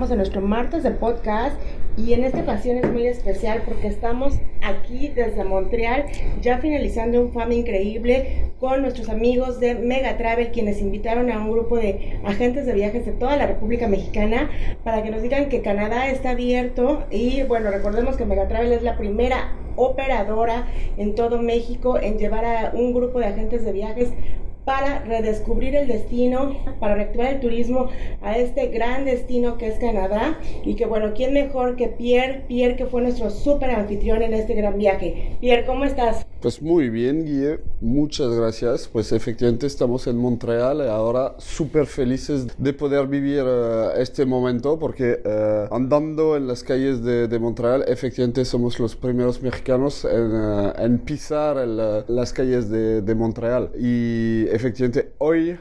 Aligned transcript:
Estamos 0.00 0.12
en 0.12 0.16
nuestro 0.16 0.40
martes 0.40 0.82
de 0.82 0.92
podcast 0.92 1.60
y 1.98 2.14
en 2.14 2.24
esta 2.24 2.40
ocasión 2.40 2.78
es 2.78 2.90
muy 2.90 3.06
especial 3.06 3.60
porque 3.66 3.88
estamos 3.88 4.32
aquí 4.62 5.08
desde 5.08 5.44
Montreal 5.44 6.06
ya 6.40 6.56
finalizando 6.56 7.20
un 7.20 7.32
FAM 7.32 7.52
increíble 7.52 8.50
con 8.58 8.80
nuestros 8.80 9.10
amigos 9.10 9.60
de 9.60 9.74
Mega 9.74 10.16
Travel 10.16 10.52
quienes 10.52 10.80
invitaron 10.80 11.30
a 11.30 11.38
un 11.38 11.50
grupo 11.50 11.76
de 11.76 12.18
agentes 12.24 12.64
de 12.64 12.72
viajes 12.72 13.04
de 13.04 13.12
toda 13.12 13.36
la 13.36 13.46
República 13.46 13.88
Mexicana 13.88 14.48
para 14.84 15.02
que 15.02 15.10
nos 15.10 15.20
digan 15.20 15.50
que 15.50 15.60
Canadá 15.60 16.08
está 16.08 16.30
abierto. 16.30 17.04
Y 17.10 17.42
bueno, 17.42 17.70
recordemos 17.70 18.16
que 18.16 18.24
Mega 18.24 18.48
Travel 18.48 18.72
es 18.72 18.82
la 18.82 18.96
primera 18.96 19.52
operadora 19.76 20.66
en 20.96 21.14
todo 21.14 21.42
México 21.42 21.98
en 22.00 22.18
llevar 22.18 22.46
a 22.46 22.70
un 22.72 22.94
grupo 22.94 23.18
de 23.18 23.26
agentes 23.26 23.66
de 23.66 23.72
viajes 23.72 24.08
para 24.70 25.00
redescubrir 25.00 25.74
el 25.74 25.88
destino, 25.88 26.56
para 26.78 26.94
reactivar 26.94 27.26
el 27.32 27.40
turismo 27.40 27.88
a 28.22 28.38
este 28.38 28.68
gran 28.68 29.04
destino 29.04 29.58
que 29.58 29.66
es 29.66 29.80
Canadá. 29.80 30.38
Y 30.64 30.76
que 30.76 30.86
bueno, 30.86 31.12
¿quién 31.12 31.32
mejor 31.32 31.74
que 31.74 31.88
Pierre? 31.88 32.44
Pierre 32.46 32.76
que 32.76 32.86
fue 32.86 33.02
nuestro 33.02 33.30
súper 33.30 33.72
anfitrión 33.72 34.22
en 34.22 34.32
este 34.32 34.54
gran 34.54 34.78
viaje. 34.78 35.32
Pierre, 35.40 35.66
¿cómo 35.66 35.84
estás? 35.84 36.24
Pues 36.40 36.62
muy 36.62 36.88
bien, 36.88 37.26
Guille. 37.26 37.60
Muchas 37.82 38.34
gracias. 38.34 38.88
Pues 38.88 39.12
efectivamente 39.12 39.66
estamos 39.66 40.06
en 40.06 40.16
Montreal 40.16 40.78
y 40.78 40.88
ahora 40.88 41.34
súper 41.36 41.84
felices 41.84 42.46
de 42.56 42.72
poder 42.72 43.08
vivir 43.08 43.42
uh, 43.42 43.90
este 43.98 44.24
momento 44.24 44.78
porque 44.78 45.20
uh, 45.22 45.74
andando 45.74 46.38
en 46.38 46.46
las 46.46 46.62
calles 46.64 47.04
de, 47.04 47.38
Montreal, 47.38 47.84
efectivamente 47.86 48.46
somos 48.46 48.78
los 48.78 48.96
primeros 48.96 49.42
mexicanos 49.42 50.06
en, 50.06 50.98
pisar 51.00 51.56
las 51.66 52.32
calles 52.32 52.70
de, 52.70 53.14
Montreal. 53.14 53.70
Y 53.78 54.46
efectivamente 54.48 55.12
hoy 55.18 55.58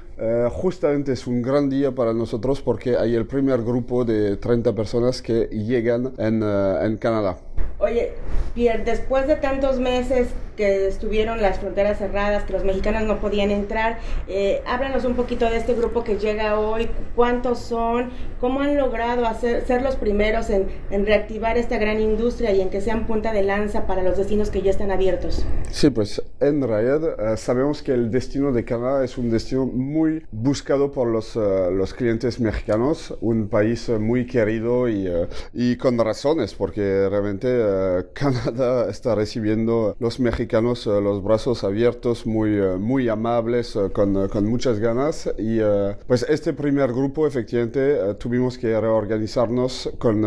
justamente 0.51 1.13
es 1.13 1.27
un 1.27 1.41
gran 1.41 1.69
día 1.69 1.91
para 1.91 2.13
nosotros 2.13 2.61
porque 2.61 2.97
hay 2.97 3.15
el 3.15 3.25
primer 3.25 3.61
grupo 3.63 4.03
de 4.03 4.37
30 4.37 4.73
personas 4.75 5.21
que 5.21 5.47
llegan 5.47 6.13
en, 6.17 6.43
en 6.43 6.97
Canadá. 6.97 7.37
Oye, 7.79 8.11
Pierre, 8.53 8.83
después 8.83 9.25
de 9.27 9.37
tantos 9.37 9.79
meses 9.79 10.27
que 10.57 10.89
estuvieron 10.89 11.41
las 11.41 11.59
fronteras 11.59 11.99
cerradas, 11.99 12.43
que 12.43 12.51
los 12.51 12.65
mexicanos 12.65 13.03
no 13.03 13.21
podían 13.21 13.49
entrar, 13.49 13.99
eh, 14.27 14.61
háblanos 14.67 15.05
un 15.05 15.13
poquito 15.13 15.49
de 15.49 15.55
este 15.55 15.73
grupo 15.73 16.03
que 16.03 16.17
llega 16.17 16.59
hoy, 16.59 16.89
cuántos 17.15 17.59
son, 17.59 18.09
cómo 18.41 18.59
han 18.59 18.75
logrado 18.75 19.25
hacer, 19.25 19.65
ser 19.65 19.81
los 19.81 19.95
primeros 19.95 20.49
en, 20.49 20.67
en, 20.91 21.05
reactivar 21.05 21.57
esta 21.57 21.77
gran 21.77 22.01
industria 22.01 22.51
y 22.51 22.59
en 22.59 22.69
que 22.69 22.81
sean 22.81 23.07
punta 23.07 23.31
de 23.31 23.43
lanza 23.43 23.87
para 23.87 24.03
los 24.03 24.17
destinos 24.17 24.49
que 24.49 24.61
ya 24.61 24.71
están 24.71 24.91
abiertos. 24.91 25.45
Sí, 25.71 25.89
pues 25.89 26.21
en 26.41 26.61
realidad 26.67 27.33
uh, 27.33 27.37
sabemos 27.37 27.81
que 27.81 27.93
el 27.93 28.11
destino 28.11 28.51
de 28.51 28.65
Canadá 28.65 29.05
es 29.05 29.17
un 29.17 29.31
destino 29.31 29.65
muy 29.65 30.08
buscado 30.31 30.91
por 30.91 31.07
los, 31.07 31.35
uh, 31.35 31.71
los 31.71 31.93
clientes 31.93 32.39
mexicanos, 32.39 33.15
un 33.21 33.47
país 33.47 33.89
uh, 33.89 33.99
muy 33.99 34.25
querido 34.25 34.89
y, 34.89 35.07
y 35.53 35.77
con 35.77 35.97
razones, 35.97 36.53
porque 36.53 37.07
realmente 37.09 37.47
Canadá 38.13 38.89
está 38.89 39.15
recibiendo 39.15 39.95
los 39.99 40.19
mexicanos 40.19 40.85
los 40.85 41.23
brazos 41.23 41.63
abiertos, 41.63 42.25
muy, 42.25 42.51
muy 42.77 43.09
amables, 43.09 43.77
con, 43.93 44.27
con, 44.29 44.45
muchas 44.45 44.79
ganas. 44.79 45.29
Y 45.37 45.59
pues 46.07 46.25
este 46.27 46.53
primer 46.53 46.91
grupo, 46.91 47.27
efectivamente, 47.27 48.15
tuvimos 48.15 48.57
que 48.57 48.79
reorganizarnos 48.79 49.91
con, 49.97 50.21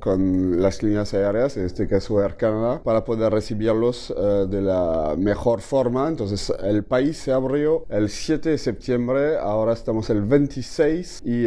con 0.00 0.60
las 0.60 0.82
líneas 0.82 1.14
aéreas, 1.14 1.56
en 1.56 1.64
este 1.64 1.86
caso 1.86 2.22
Air 2.22 2.36
Canada, 2.36 2.82
para 2.82 3.04
poder 3.04 3.32
recibirlos 3.32 4.14
de 4.16 4.62
la 4.62 5.14
mejor 5.16 5.60
forma. 5.60 6.08
Entonces, 6.08 6.52
el 6.62 6.84
país 6.84 7.16
se 7.16 7.32
abrió 7.32 7.86
el 7.88 8.08
7 8.08 8.50
de 8.50 8.58
septiembre, 8.58 9.05
ahora 9.10 9.72
estamos 9.72 10.10
el 10.10 10.22
26 10.22 11.22
y 11.24 11.46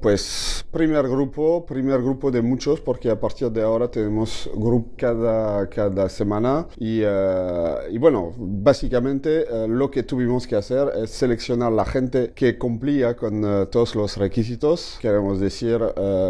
pues 0.00 0.64
primer 0.70 1.08
grupo, 1.08 1.64
primer 1.64 2.02
grupo 2.02 2.30
de 2.30 2.42
muchos, 2.42 2.80
porque 2.80 3.10
a 3.10 3.18
partir 3.18 3.50
de 3.50 3.62
ahora 3.62 3.90
tenemos 3.90 4.50
grupo 4.54 4.90
cada, 4.96 5.68
cada 5.68 6.08
semana 6.08 6.66
y, 6.76 7.02
uh, 7.02 7.90
y 7.90 7.98
bueno, 7.98 8.32
básicamente 8.36 9.46
uh, 9.50 9.68
lo 9.68 9.90
que 9.90 10.02
tuvimos 10.02 10.46
que 10.46 10.56
hacer 10.56 10.92
es 10.96 11.10
seleccionar 11.10 11.72
la 11.72 11.84
gente 11.84 12.32
que 12.34 12.58
cumplía 12.58 13.16
con 13.16 13.44
uh, 13.44 13.66
todos 13.66 13.94
los 13.94 14.16
requisitos, 14.16 14.98
queremos 15.00 15.40
decir 15.40 15.80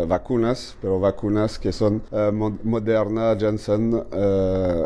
vacunas, 0.06 0.76
pero 0.80 1.00
vacunas 1.00 1.58
que 1.58 1.72
son 1.72 2.02
Moderna, 2.62 3.36
Janssen, 3.38 4.02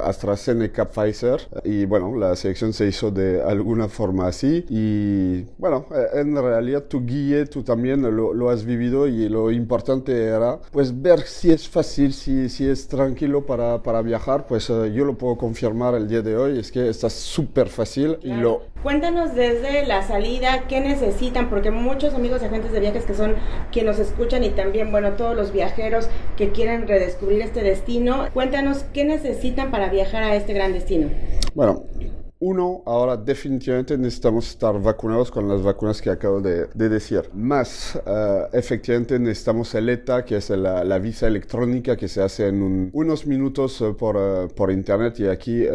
AstraZeneca, 0.05 0.89
Pfizer. 0.89 1.41
Y 1.65 1.85
bueno, 1.85 2.17
la 2.17 2.37
selección 2.37 2.73
se 2.73 2.87
hizo 2.87 3.11
de 3.11 3.43
alguna 3.43 3.89
forma 3.89 4.29
así 4.29 4.65
y 4.69 5.45
bueno, 5.59 5.87
en 6.15 6.35
realidad 6.37 6.85
tu 6.85 7.05
guía, 7.05 7.45
tú 7.47 7.63
también 7.63 8.03
lo, 8.03 8.33
lo 8.33 8.51
has 8.51 8.65
vivido 8.65 9.07
y 9.07 9.29
lo 9.29 9.51
importante 9.51 10.25
era 10.25 10.59
pues 10.71 11.01
ver 11.01 11.21
si 11.21 11.51
es 11.51 11.69
fácil, 11.69 12.13
si, 12.13 12.49
si 12.49 12.69
es 12.69 12.89
tranquilo 12.89 13.47
para, 13.47 13.83
para 13.83 14.03
viajar, 14.03 14.47
pues 14.47 14.69
uh, 14.71 14.87
yo 14.87 15.05
lo 15.05 15.17
puedo 15.17 15.37
confirmar 15.37 15.95
el 15.95 16.09
día 16.09 16.23
de 16.23 16.37
hoy, 16.37 16.59
es 16.59 16.71
que 16.73 16.89
está 16.89 17.11
súper 17.11 17.69
fácil 17.69 18.19
claro. 18.19 18.39
y 18.39 18.43
lo... 18.43 18.63
Cuéntanos 18.83 19.35
desde 19.35 19.87
la 19.87 20.03
salida, 20.03 20.65
¿qué 20.67 20.81
necesitan? 20.81 21.51
Porque 21.51 21.71
muchos 21.71 22.15
amigos 22.15 22.43
agentes 22.43 22.73
de 22.73 22.81
viajes 22.81 23.05
que 23.05 23.15
son 23.15 23.35
quienes 23.71 23.99
nos 23.99 24.09
escuchan 24.09 24.43
y 24.43 24.51
también, 24.51 24.91
bueno, 24.91 25.13
todos 25.13 25.37
los 25.37 25.53
viajeros 25.53 26.09
que 26.37 26.51
quieren 26.51 26.89
redescubrir 26.89 27.43
este 27.43 27.63
destino, 27.63 28.27
cuéntanos 28.33 28.85
qué 28.95 29.05
necesitan 29.05 29.71
para 29.71 29.91
viajar 29.91 30.23
a 30.23 30.35
este 30.35 30.55
gran 30.55 30.73
destino. 30.73 31.11
Bueno, 31.55 31.85
uno, 32.41 32.83
ahora 32.87 33.19
definitivamente 33.19 33.99
necesitamos 33.99 34.49
estar 34.49 34.81
vacunados 34.81 35.31
con 35.31 35.47
las 35.47 35.63
vacunas 35.63 36.01
que 36.01 36.09
acabo 36.09 36.41
de, 36.41 36.67
de 36.73 36.89
decir. 36.89 37.29
Más, 37.35 38.01
uh, 38.07 38.57
efectivamente 38.57 39.19
necesitamos 39.19 39.75
el 39.75 39.91
ETA, 39.91 40.25
que 40.25 40.37
es 40.37 40.49
la, 40.49 40.83
la, 40.83 40.99
visa 40.99 41.27
electrónica 41.27 41.97
que 41.99 42.09
se 42.09 42.23
hace 42.23 42.49
en 42.49 42.63
un, 42.63 42.91
unos 42.95 43.27
minutos 43.27 43.79
uh, 43.83 43.95
por, 43.95 44.17
uh, 44.17 44.49
por, 44.49 44.71
internet 44.71 45.21
y 45.21 45.27
aquí 45.27 45.67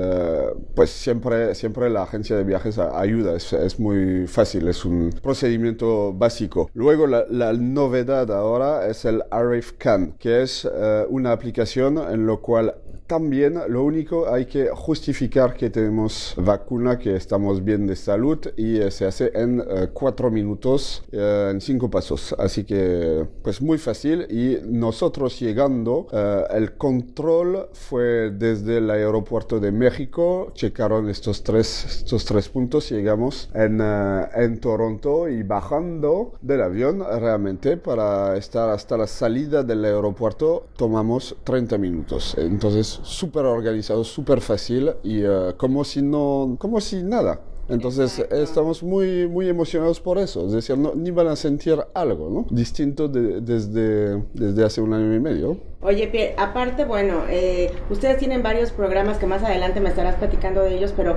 pues 0.73 0.89
siempre, 0.89 1.53
siempre 1.53 1.89
la 1.89 2.03
agencia 2.03 2.35
de 2.35 2.43
viajes 2.43 2.79
ayuda, 2.79 3.35
es, 3.35 3.53
es, 3.53 3.79
muy 3.79 4.25
fácil, 4.25 4.67
es 4.67 4.85
un 4.85 5.11
procedimiento 5.21 6.13
básico. 6.13 6.71
Luego 6.73 7.05
la, 7.05 7.25
la 7.29 7.53
novedad 7.53 8.31
ahora 8.31 8.87
es 8.87 9.05
el 9.05 9.21
ArriveCan, 9.29 10.13
que 10.17 10.41
es 10.41 10.67
una 11.09 11.31
aplicación 11.31 11.97
en 11.97 12.25
lo 12.25 12.41
cual 12.41 12.75
también 13.07 13.61
lo 13.67 13.83
único 13.83 14.31
hay 14.31 14.45
que 14.45 14.69
justificar 14.69 15.53
que 15.53 15.69
tenemos 15.69 16.33
vacuna, 16.57 16.97
que 16.97 17.15
estamos 17.15 17.63
bien 17.63 17.85
de 17.85 17.95
salud 17.95 18.39
y 18.55 18.77
eh, 18.77 18.89
se 18.91 19.05
hace 19.05 19.31
en 19.35 19.59
eh, 19.59 19.89
cuatro 19.93 20.31
minutos, 20.31 21.03
eh, 21.11 21.49
en 21.51 21.59
cinco 21.59 21.89
pasos. 21.89 22.33
Así 22.37 22.63
que 22.63 23.25
pues 23.43 23.61
muy 23.61 23.77
fácil 23.77 24.25
y 24.29 24.57
nosotros 24.65 25.39
llegando, 25.39 26.07
el 26.51 26.77
control 26.77 27.67
fue 27.73 28.31
desde 28.31 28.77
el 28.77 28.89
aeropuerto 28.89 29.59
de 29.59 29.71
México, 29.71 30.51
checaron 30.53 31.09
estos 31.09 31.43
tres, 31.43 31.85
estos 31.85 32.25
tres 32.25 32.47
puntos, 32.49 32.89
llegamos 32.89 33.49
en, 33.53 33.81
en 33.81 34.59
Toronto 34.59 35.27
y 35.27 35.43
bajando 35.43 36.33
del 36.41 36.61
avión 36.61 37.03
realmente 37.19 37.77
para 37.77 38.37
estar 38.37 38.69
hasta 38.69 38.97
la 38.97 39.07
salida 39.07 39.63
del 39.63 39.83
aeropuerto 39.85 40.67
tomamos 40.77 41.35
30 41.43 41.77
minutos. 41.77 42.35
Entonces 42.37 42.99
súper 43.03 43.45
organizado, 43.45 44.03
súper 44.03 44.41
fácil 44.41 44.93
y 45.03 45.23
como 45.57 45.83
si 45.83 46.01
no, 46.01 46.44
como 46.57 46.79
si 46.81 47.03
nada. 47.03 47.41
Entonces 47.67 48.19
Exacto. 48.19 48.35
estamos 48.35 48.83
muy, 48.83 49.27
muy 49.27 49.49
emocionados 49.49 49.99
por 49.99 50.19
eso, 50.19 50.45
es 50.45 50.51
decir, 50.51 50.77
no, 50.77 50.93
ni 50.93 51.09
van 51.09 51.27
a 51.27 51.35
sentir 51.35 51.79
algo 51.95 52.29
¿no? 52.29 52.45
distinto 52.55 53.07
de, 53.07 53.41
desde, 53.41 54.23
desde 54.33 54.63
hace 54.63 54.81
un 54.81 54.93
año 54.93 55.15
y 55.15 55.19
medio. 55.19 55.57
Oye, 55.81 56.07
Pierre, 56.07 56.35
aparte, 56.37 56.85
bueno, 56.85 57.23
eh, 57.27 57.71
ustedes 57.89 58.17
tienen 58.17 58.43
varios 58.43 58.71
programas 58.71 59.17
que 59.17 59.25
más 59.25 59.41
adelante 59.43 59.79
me 59.79 59.89
estarás 59.89 60.15
platicando 60.15 60.61
de 60.61 60.75
ellos, 60.75 60.93
pero 60.95 61.15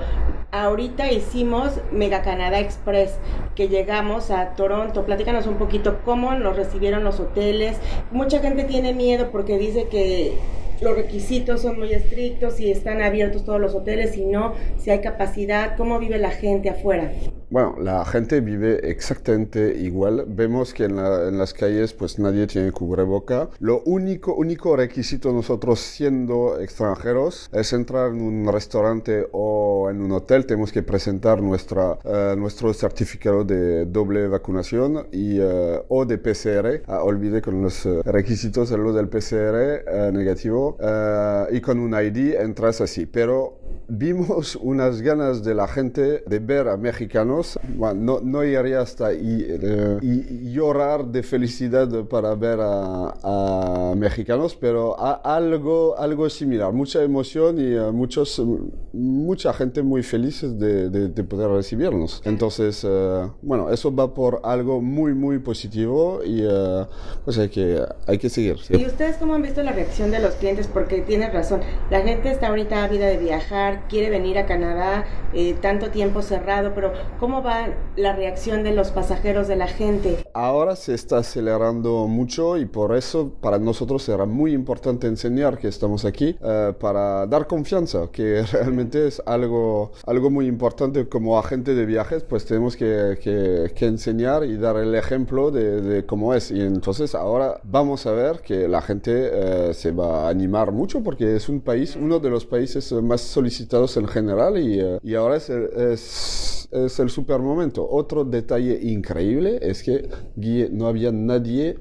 ahorita 0.51 1.13
hicimos 1.13 1.73
Mega 1.93 2.23
Canadá 2.23 2.61
Express, 2.61 3.19
que 3.55 3.69
llegamos 3.69 4.31
a 4.31 4.55
Toronto. 4.55 5.05
Platícanos 5.05 5.47
un 5.47 5.57
poquito 5.57 5.99
cómo 6.05 6.35
nos 6.35 6.57
recibieron 6.57 7.05
los 7.05 7.21
hoteles. 7.21 7.77
Mucha 8.11 8.41
gente 8.41 8.65
tiene 8.65 8.95
miedo 8.95 9.29
porque 9.31 9.59
dice 9.59 9.89
que 9.89 10.39
los 10.81 10.97
requisitos 10.97 11.63
son 11.63 11.79
muy 11.79 11.93
estrictos 11.93 12.61
y 12.61 12.71
están 12.71 13.03
abiertos 13.03 13.45
todos 13.45 13.61
los 13.61 13.75
hoteles 13.75 14.17
y 14.17 14.25
no, 14.25 14.55
si 14.79 14.91
hay 14.91 15.01
capacidad, 15.01 15.77
cómo 15.77 15.99
vive 15.99 16.19
la 16.19 16.31
gente 16.31 16.71
afuera. 16.71 17.13
Bueno, 17.51 17.77
la 17.81 18.05
gente 18.05 18.43
vive 18.43 18.91
exactamente 18.91 19.75
igual. 19.79 20.27
Vemos 20.29 20.75
que 20.75 20.85
en, 20.85 20.97
la, 20.97 21.29
en, 21.29 21.39
las 21.39 21.55
calles 21.55 21.95
pues 21.95 22.19
nadie 22.19 22.47
tiene 22.47 22.73
cubreboca. 22.73 23.49
Lo 23.59 23.81
único, 23.87 24.35
único 24.35 24.77
requisito 24.77 25.33
nosotros 25.33 25.81
siendo 25.81 26.61
extranjeros 26.61 27.49
es 27.55 27.73
entrar 27.73 28.11
en 28.11 28.21
un 28.21 28.53
restaurante 28.53 29.27
o 29.33 29.89
en 29.91 30.03
un 30.03 30.13
hotel. 30.13 30.45
Tenemos 30.45 30.73
que 30.73 30.83
presentar 30.83 31.41
nuestra, 31.41 31.93
uh, 32.05 32.37
nuestro 32.37 32.75
certificado 32.75 33.45
de 33.45 33.87
doble 33.87 34.29
vacunación 34.29 35.07
y, 35.11 35.41
uh, 35.41 35.85
o 35.89 36.05
de 36.05 36.19
PCR. 36.19 36.83
Ah, 36.87 37.03
olvide 37.03 37.41
con 37.41 37.63
los 37.63 37.87
uh, 37.87 38.03
requisitos 38.05 38.71
lo 38.73 38.93
del 38.93 39.09
PCR 39.09 40.13
negativo 40.13 40.77
y 41.51 41.61
con 41.63 41.79
un 41.79 41.95
ID 41.95 42.35
entras 42.35 42.83
así. 42.83 43.07
Pero 43.07 43.59
vimos 43.89 44.57
unas 44.57 45.01
ganas 45.01 45.43
de 45.43 45.55
la 45.55 45.67
gente 45.67 46.23
de 46.27 46.39
ver 46.39 46.69
a 46.69 46.77
mexicanos, 46.77 47.38
no, 47.95 48.21
no 48.21 48.41
hasta 48.81 49.13
eh, 49.13 49.99
y 50.03 50.53
llorar 50.53 51.07
de 51.07 51.23
felicidad 51.23 51.89
para 52.05 52.35
ver 52.35 52.59
a, 52.61 53.95
mexicanos, 53.97 54.55
pero 54.55 54.97
algo, 55.25 55.99
algo 55.99 56.29
similar, 56.29 56.73
mucha 56.73 57.03
emoción 57.03 57.59
y 57.59 57.75
uh, 57.75 57.93
muchos, 57.93 58.43
mucha 58.93 59.53
gente 59.53 59.83
muy 59.83 60.03
feliz 60.03 60.43
de, 60.43 60.89
de, 60.91 61.09
de 61.09 61.25
poder 61.25 61.49
recibirnos. 61.51 62.23
Entonces, 62.25 62.85
uh, 62.85 63.33
bueno, 63.43 63.71
eso 63.71 63.95
va 63.95 64.15
por 64.15 64.41
algo 64.45 64.81
muy, 64.81 65.15
muy 65.15 65.39
positivo 65.39 66.21
y 66.25 66.43
pues 67.25 67.39
hay 67.39 67.49
que, 67.49 67.83
hay 68.07 68.19
que 68.19 68.29
seguir. 68.29 68.57
¿Y 68.71 68.87
ustedes 68.87 69.17
cómo 69.17 69.35
han 69.35 69.43
visto 69.43 69.63
la 69.63 69.73
reacción 69.73 70.11
de 70.11 70.21
los 70.21 70.35
clientes? 70.35 70.69
Porque 70.69 71.01
tienes 71.01 71.33
razón, 71.33 71.61
la 71.91 72.03
gente 72.03 72.31
está 72.31 72.49
ahorita 72.49 72.85
ávida 72.85 73.07
de 73.07 73.17
viajar, 73.17 73.89
quiere 73.89 74.11
venir 74.11 74.39
a 74.39 74.47
Canadá, 74.47 75.05
eh, 75.35 75.55
tanto 75.61 75.91
tiempo 75.91 76.23
cerrado, 76.23 76.73
pero 76.75 76.93
¿cómo 77.19 77.28
va 77.37 77.69
la 77.97 78.15
reacción 78.15 78.63
de 78.63 78.73
los 78.73 78.91
pasajeros, 78.91 79.49
de 79.49 79.57
la 79.57 79.67
gente? 79.67 80.25
Ahora 80.35 80.77
se 80.77 80.95
está 80.95 81.19
acelerando 81.19 82.07
mucho 82.09 82.57
y 82.57 82.67
por 82.67 82.97
eso 82.97 83.33
para 83.41 83.59
nosotros 83.59 84.03
será 84.03 84.25
muy 84.27 84.53
importante 84.53 85.07
enseñar 85.07 85.59
que 85.59 85.69
estamos 85.69 86.05
aquí 86.05 86.37
uh, 86.41 86.73
para 86.75 87.27
dar 87.27 87.47
confianza, 87.47 88.09
que 88.11 88.43
realmente 88.53 89.07
es 89.07 89.23
algo, 89.27 89.93
algo 90.07 90.31
muy 90.31 90.47
importante 90.47 91.09
como 91.09 91.39
agente 91.39 91.75
de 91.75 91.87
viajes, 91.87 92.25
pues 92.25 92.45
tenemos 92.45 92.77
que, 92.77 93.19
que, 93.23 93.73
que 93.75 93.87
enseñar 93.87 94.45
y 94.45 94.57
dar 94.57 94.77
el 94.77 94.95
ejemplo 94.95 95.51
de, 95.51 95.81
de, 95.81 96.07
cómo 96.07 96.35
es. 96.35 96.51
Y 96.51 96.61
entonces 96.61 97.15
ahora 97.15 97.61
vamos 97.65 98.07
a 98.07 98.13
ver 98.13 98.41
que 98.41 98.69
la 98.69 98.81
gente 98.83 99.69
uh, 99.71 99.75
se 99.75 99.93
va 99.93 100.27
a 100.27 100.29
animar 100.31 100.73
mucho 100.73 101.03
porque 101.03 101.37
es 101.37 101.49
un 101.49 101.61
país, 101.61 101.97
uno 101.97 102.19
de 102.19 102.31
los 102.31 102.47
países 102.47 102.91
más 102.93 103.21
solicitados 103.21 103.97
en 103.97 104.09
general 104.09 104.59
y, 104.59 104.83
uh, 104.83 104.99
y 105.03 105.15
ahora 105.15 105.37
es, 105.37 105.51
es, 105.51 106.58
es 106.71 106.99
el 106.99 107.11
super 107.11 107.41
momento. 107.41 107.89
Otro 107.89 108.25
detalle 108.25 108.79
increíble 108.83 109.59
es 109.63 109.83
que 109.83 110.09
no 110.71 110.87
había 110.87 111.13
nadie 111.13 111.79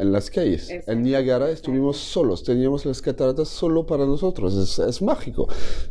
en 0.00 0.12
las 0.12 0.30
calles. 0.30 0.70
Exacto. 0.70 0.92
En 0.92 1.02
Niagara 1.02 1.50
estuvimos 1.50 1.98
solos, 1.98 2.42
teníamos 2.42 2.86
las 2.86 3.02
cataratas 3.02 3.48
solo 3.48 3.86
para 3.86 4.06
nosotros, 4.06 4.56
es, 4.56 4.78
es 4.78 5.02
mágico. 5.02 5.46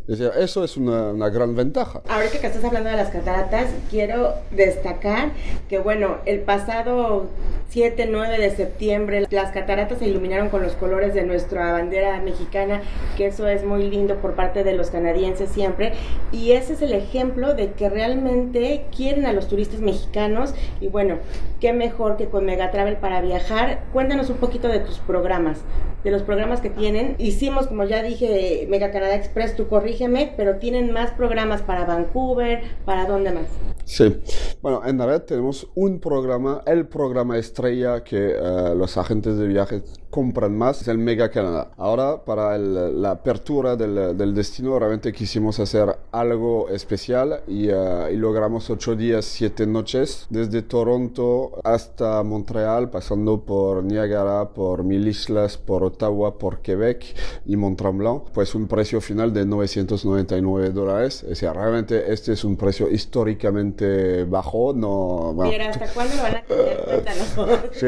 Eso 0.07 0.63
es 0.63 0.77
una, 0.77 1.11
una, 1.11 1.29
gran 1.29 1.55
ventaja. 1.55 2.01
Ahorita 2.09 2.39
que 2.39 2.47
estás 2.47 2.63
hablando 2.63 2.89
de 2.89 2.97
las 2.97 3.11
cataratas, 3.11 3.69
quiero 3.89 4.33
destacar 4.51 5.33
que, 5.69 5.79
bueno, 5.79 6.17
el 6.25 6.41
pasado 6.41 7.27
7, 7.69 8.07
9 8.09 8.39
de 8.39 8.49
septiembre, 8.49 9.27
las 9.29 9.51
cataratas 9.51 9.99
se 9.99 10.07
iluminaron 10.07 10.49
con 10.49 10.63
los 10.63 10.73
colores 10.73 11.13
de 11.13 11.21
nuestra 11.21 11.71
bandera 11.71 12.19
mexicana, 12.19 12.81
que 13.15 13.27
eso 13.27 13.47
es 13.47 13.63
muy 13.63 13.87
lindo 13.87 14.15
por 14.15 14.33
parte 14.33 14.63
de 14.63 14.73
los 14.73 14.89
canadienses 14.89 15.51
siempre, 15.51 15.93
y 16.31 16.53
ese 16.53 16.73
es 16.73 16.81
el 16.81 16.93
ejemplo 16.93 17.53
de 17.53 17.73
que 17.73 17.87
realmente 17.87 18.85
quieren 18.95 19.27
a 19.27 19.33
los 19.33 19.47
turistas 19.47 19.81
mexicanos, 19.81 20.55
y 20.81 20.87
bueno, 20.87 21.17
qué 21.59 21.71
mejor 21.71 22.17
que 22.17 22.25
con 22.25 22.45
Megatravel 22.45 22.97
para 22.97 23.21
viajar 23.21 23.83
cuéntanos 23.93 24.31
un 24.31 24.37
poquito 24.37 24.67
de 24.67 24.79
tus 24.79 24.97
programas, 24.97 25.59
de 26.03 26.09
los 26.09 26.23
programas 26.23 26.61
que 26.61 26.71
tienen. 26.71 27.15
Hicimos, 27.19 27.67
como 27.67 27.83
ya 27.83 28.01
dije, 28.01 28.65
Mega 28.67 28.91
Canadá 28.91 29.15
Express, 29.15 29.55
tú 29.55 29.67
corrígeme, 29.67 30.33
pero 30.35 30.55
tienen 30.55 30.91
más 30.91 31.11
programas 31.11 31.61
para 31.61 31.85
Vancouver, 31.85 32.63
¿para 32.85 33.05
dónde 33.05 33.31
más? 33.31 33.45
Sí, 33.89 34.21
bueno, 34.61 34.85
en 34.85 34.99
la 34.99 35.07
red 35.07 35.23
tenemos 35.23 35.67
un 35.73 35.99
programa, 35.99 36.61
el 36.67 36.87
programa 36.87 37.39
estrella 37.39 38.03
que 38.03 38.35
uh, 38.39 38.75
los 38.75 38.97
agentes 38.97 39.35
de 39.39 39.47
viajes 39.47 39.81
compran 40.09 40.57
más, 40.57 40.81
es 40.81 40.87
el 40.87 40.97
Mega 40.97 41.29
Canadá. 41.29 41.71
Ahora, 41.77 42.23
para 42.23 42.55
el, 42.55 43.01
la 43.01 43.11
apertura 43.11 43.75
del, 43.75 44.17
del, 44.17 44.33
destino, 44.33 44.77
realmente 44.79 45.13
quisimos 45.13 45.59
hacer 45.59 45.97
algo 46.11 46.69
especial 46.69 47.41
y, 47.47 47.69
uh, 47.69 48.09
y 48.11 48.15
logramos 48.15 48.69
ocho 48.69 48.95
días, 48.95 49.25
siete 49.25 49.65
noches, 49.67 50.25
desde 50.29 50.61
Toronto 50.61 51.59
hasta 51.63 52.23
Montreal, 52.23 52.89
pasando 52.89 53.41
por 53.45 53.83
Niagara, 53.83 54.49
por 54.49 54.83
Mil 54.83 55.07
Islas, 55.07 55.57
por 55.57 55.83
Ottawa, 55.83 56.37
por 56.37 56.61
Quebec 56.61 57.05
y 57.45 57.55
Mont 57.55 57.77
Tremblant, 57.77 58.29
pues 58.31 58.55
un 58.55 58.67
precio 58.67 59.01
final 59.01 59.33
de 59.33 59.45
999 59.45 60.69
dólares. 60.71 61.25
O 61.29 61.35
sea, 61.35 61.53
realmente 61.53 62.11
este 62.11 62.33
es 62.33 62.43
un 62.43 62.57
precio 62.57 62.89
históricamente 62.89 64.23
bajo. 64.23 64.73
No, 64.73 65.33
bueno. 65.33 65.51
Mira, 65.51 65.69
¿hasta 65.69 65.87
cuándo 65.87 66.15
lo 66.15 66.23
van 66.23 66.35
a 66.35 66.43
tener? 66.43 67.69
Sí, 67.71 67.87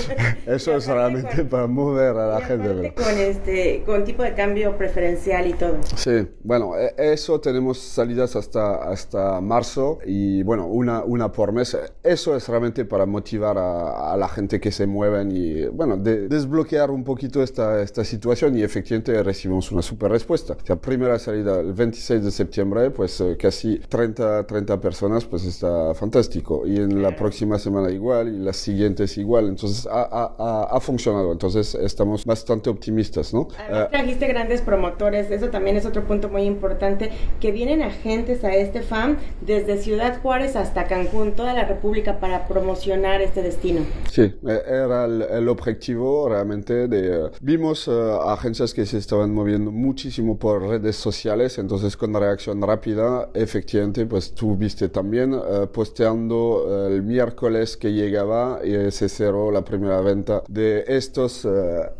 eso 0.46 0.76
es 0.76 0.86
realmente 0.86 1.44
para 1.52 1.66
mover 1.66 2.16
a 2.16 2.26
la 2.28 2.40
gente. 2.40 2.94
Con, 2.94 3.18
este, 3.18 3.82
con 3.84 4.04
tipo 4.04 4.22
de 4.22 4.34
cambio 4.34 4.76
preferencial 4.78 5.46
y 5.46 5.52
todo. 5.52 5.76
Sí, 5.96 6.26
bueno, 6.42 6.72
eso 6.96 7.40
tenemos 7.40 7.78
salidas 7.78 8.36
hasta, 8.36 8.90
hasta 8.90 9.38
marzo 9.42 9.98
y 10.06 10.42
bueno, 10.44 10.66
una, 10.66 11.04
una 11.04 11.30
por 11.30 11.52
mes. 11.52 11.76
Eso 12.02 12.34
es 12.34 12.48
realmente 12.48 12.86
para 12.86 13.04
motivar 13.04 13.58
a, 13.58 14.14
a 14.14 14.16
la 14.16 14.28
gente 14.28 14.60
que 14.60 14.72
se 14.72 14.86
mueven 14.86 15.30
y 15.30 15.66
bueno, 15.66 15.98
de, 15.98 16.26
desbloquear 16.26 16.90
un 16.90 17.04
poquito 17.04 17.42
esta, 17.42 17.82
esta 17.82 18.02
situación 18.02 18.56
y 18.56 18.62
efectivamente 18.62 19.22
recibimos 19.22 19.70
una 19.72 19.82
super 19.82 20.10
respuesta. 20.10 20.56
La 20.66 20.76
primera 20.76 21.18
salida 21.18 21.60
el 21.60 21.74
26 21.74 22.24
de 22.24 22.30
septiembre, 22.30 22.90
pues 22.92 23.20
eh, 23.20 23.36
casi 23.38 23.78
30, 23.78 24.46
30 24.46 24.80
personas, 24.80 25.26
pues 25.26 25.44
está 25.44 25.92
fantástico. 25.94 26.66
Y 26.66 26.76
en 26.76 27.02
la 27.02 27.14
próxima 27.14 27.58
semana 27.58 27.90
igual 27.90 28.28
y 28.28 28.38
las 28.38 28.56
siguientes 28.56 29.18
igual. 29.18 29.48
Entonces 29.48 29.86
ha, 29.86 30.08
ha, 30.10 30.62
ha 30.74 30.80
funcionado. 30.80 31.41
Entonces 31.42 31.74
estamos 31.74 32.24
bastante 32.24 32.70
optimistas, 32.70 33.34
¿no? 33.34 33.48
Además, 33.58 33.90
trajiste 33.90 34.28
grandes 34.28 34.62
promotores, 34.62 35.28
eso 35.32 35.48
también 35.48 35.76
es 35.76 35.84
otro 35.84 36.04
punto 36.04 36.28
muy 36.28 36.42
importante, 36.42 37.10
que 37.40 37.50
vienen 37.50 37.82
agentes 37.82 38.44
a 38.44 38.54
este 38.54 38.80
FAM 38.80 39.16
desde 39.40 39.78
Ciudad 39.78 40.22
Juárez 40.22 40.54
hasta 40.54 40.84
Cancún, 40.84 41.32
toda 41.32 41.52
la 41.52 41.64
República, 41.64 42.20
para 42.20 42.46
promocionar 42.46 43.20
este 43.22 43.42
destino. 43.42 43.80
Sí, 44.08 44.32
era 44.44 45.06
el, 45.06 45.22
el 45.22 45.48
objetivo 45.48 46.28
realmente 46.28 46.86
de... 46.86 47.24
Uh, 47.24 47.30
vimos 47.40 47.88
uh, 47.88 48.20
agencias 48.28 48.72
que 48.72 48.86
se 48.86 48.98
estaban 48.98 49.34
moviendo 49.34 49.72
muchísimo 49.72 50.38
por 50.38 50.62
redes 50.62 50.94
sociales, 50.94 51.58
entonces 51.58 51.96
con 51.96 52.14
reacción 52.14 52.62
rápida, 52.62 53.30
efectivamente, 53.34 54.06
pues 54.06 54.32
tú 54.32 54.56
viste 54.56 54.88
también 54.88 55.34
uh, 55.34 55.66
posteando 55.72 56.86
el 56.88 57.02
miércoles 57.02 57.76
que 57.76 57.92
llegaba 57.92 58.60
y 58.64 58.92
se 58.92 59.08
cerró 59.08 59.50
la 59.50 59.64
primera 59.64 60.00
venta 60.02 60.44
de 60.48 60.84
estos, 60.86 61.31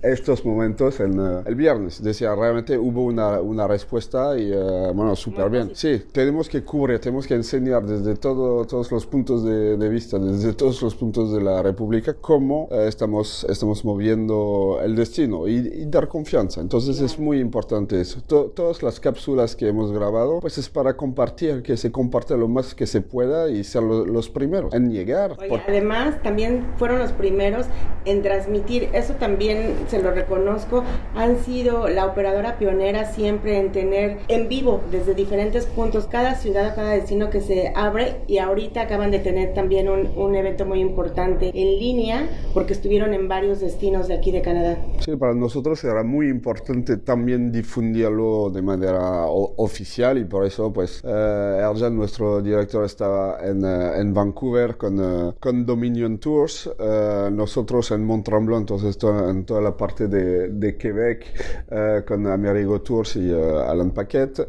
estos 0.02 0.44
momentos 0.44 1.00
en 1.00 1.18
el 1.46 1.54
viernes. 1.54 2.02
Decía, 2.02 2.34
realmente 2.34 2.78
hubo 2.78 3.04
una, 3.04 3.40
una 3.40 3.66
respuesta 3.66 4.38
y 4.38 4.50
bueno, 4.94 5.16
súper 5.16 5.50
bien. 5.50 5.70
Sí, 5.74 6.02
tenemos 6.12 6.48
que 6.48 6.62
cubrir, 6.62 6.98
tenemos 7.00 7.26
que 7.26 7.34
enseñar 7.34 7.84
desde 7.84 8.16
todo, 8.16 8.64
todos 8.66 8.90
los 8.90 9.06
puntos 9.06 9.44
de, 9.44 9.76
de, 9.76 9.88
vista, 9.88 10.18
desde 10.18 10.52
todos 10.54 10.82
los 10.82 10.94
puntos 10.94 11.32
de 11.32 11.40
la 11.42 11.62
República, 11.62 12.14
cómo 12.20 12.68
estamos, 12.70 13.44
estamos 13.48 13.84
moviendo 13.84 14.78
el 14.82 14.94
destino 14.94 15.48
y, 15.48 15.56
y 15.56 15.84
dar 15.86 16.08
confianza. 16.08 16.60
Entonces 16.60 17.00
es 17.00 17.18
muy 17.18 17.38
importante 17.40 18.00
eso. 18.00 18.20
To 18.26 18.52
todas 18.54 18.82
las 18.82 19.00
cápsulas 19.00 19.56
que 19.56 19.68
hemos 19.68 19.92
grabado, 19.92 20.40
pues 20.40 20.58
es 20.58 20.68
para 20.68 20.96
compartir, 20.96 21.62
que 21.62 21.76
se 21.76 21.90
comparte 21.90 22.36
lo 22.36 22.48
más 22.48 22.74
que 22.74 22.86
se 22.86 23.00
pueda 23.00 23.50
y 23.50 23.64
ser 23.64 23.82
lo, 23.82 24.04
los 24.04 24.28
primeros 24.28 24.72
en 24.74 24.90
llegar. 24.90 25.36
Oye, 25.38 25.48
por... 25.48 25.60
Además, 25.66 26.22
también 26.22 26.66
fueron 26.76 26.98
los 26.98 27.12
primeros 27.12 27.66
en 28.04 28.22
transmitir, 28.22 28.88
eso 28.92 29.14
también 29.22 29.76
se 29.86 30.02
lo 30.02 30.10
reconozco, 30.10 30.82
han 31.14 31.38
sido 31.38 31.86
la 31.86 32.06
operadora 32.06 32.58
pionera 32.58 33.04
siempre 33.04 33.60
en 33.60 33.70
tener 33.70 34.18
en 34.26 34.48
vivo 34.48 34.80
desde 34.90 35.14
diferentes 35.14 35.64
puntos 35.66 36.08
cada 36.08 36.34
ciudad, 36.34 36.74
cada 36.74 36.90
destino 36.90 37.30
que 37.30 37.40
se 37.40 37.72
abre 37.76 38.16
y 38.26 38.38
ahorita 38.38 38.80
acaban 38.80 39.12
de 39.12 39.20
tener 39.20 39.54
también 39.54 39.88
un, 39.88 40.08
un 40.16 40.34
evento 40.34 40.66
muy 40.66 40.80
importante 40.80 41.52
en 41.54 41.78
línea 41.78 42.28
porque 42.52 42.72
estuvieron 42.72 43.14
en 43.14 43.28
varios 43.28 43.60
destinos 43.60 44.08
de 44.08 44.14
aquí 44.14 44.32
de 44.32 44.42
Canadá. 44.42 44.76
Sí, 44.98 45.14
para 45.14 45.34
nosotros 45.34 45.84
era 45.84 46.02
muy 46.02 46.28
importante 46.28 46.96
también 46.96 47.52
difundirlo 47.52 48.50
de 48.50 48.60
manera 48.60 49.26
oficial 49.26 50.18
y 50.18 50.24
por 50.24 50.44
eso 50.44 50.72
pues 50.72 51.00
eh, 51.04 51.58
Erjan, 51.60 51.96
nuestro 51.96 52.42
director, 52.42 52.84
estaba 52.84 53.38
en, 53.40 53.64
uh, 53.64 53.94
en 54.00 54.12
Vancouver 54.12 54.76
con, 54.76 54.98
uh, 54.98 55.34
con, 55.38 55.64
Dominion 55.64 56.18
Tours, 56.18 56.66
uh, 56.66 57.30
nosotros 57.30 57.92
en 57.92 58.04
Mont 58.04 58.24
Tremblant, 58.24 58.62
entonces 58.62 58.98
en 59.30 59.44
toda 59.44 59.60
la 59.60 59.76
parte 59.76 60.08
de, 60.08 60.48
de 60.48 60.76
Quebec 60.76 62.04
con 62.06 62.26
Amerigo 62.26 62.80
Tours 62.80 63.16
y 63.16 63.32
Alan 63.32 63.90
Paquet 63.90 64.48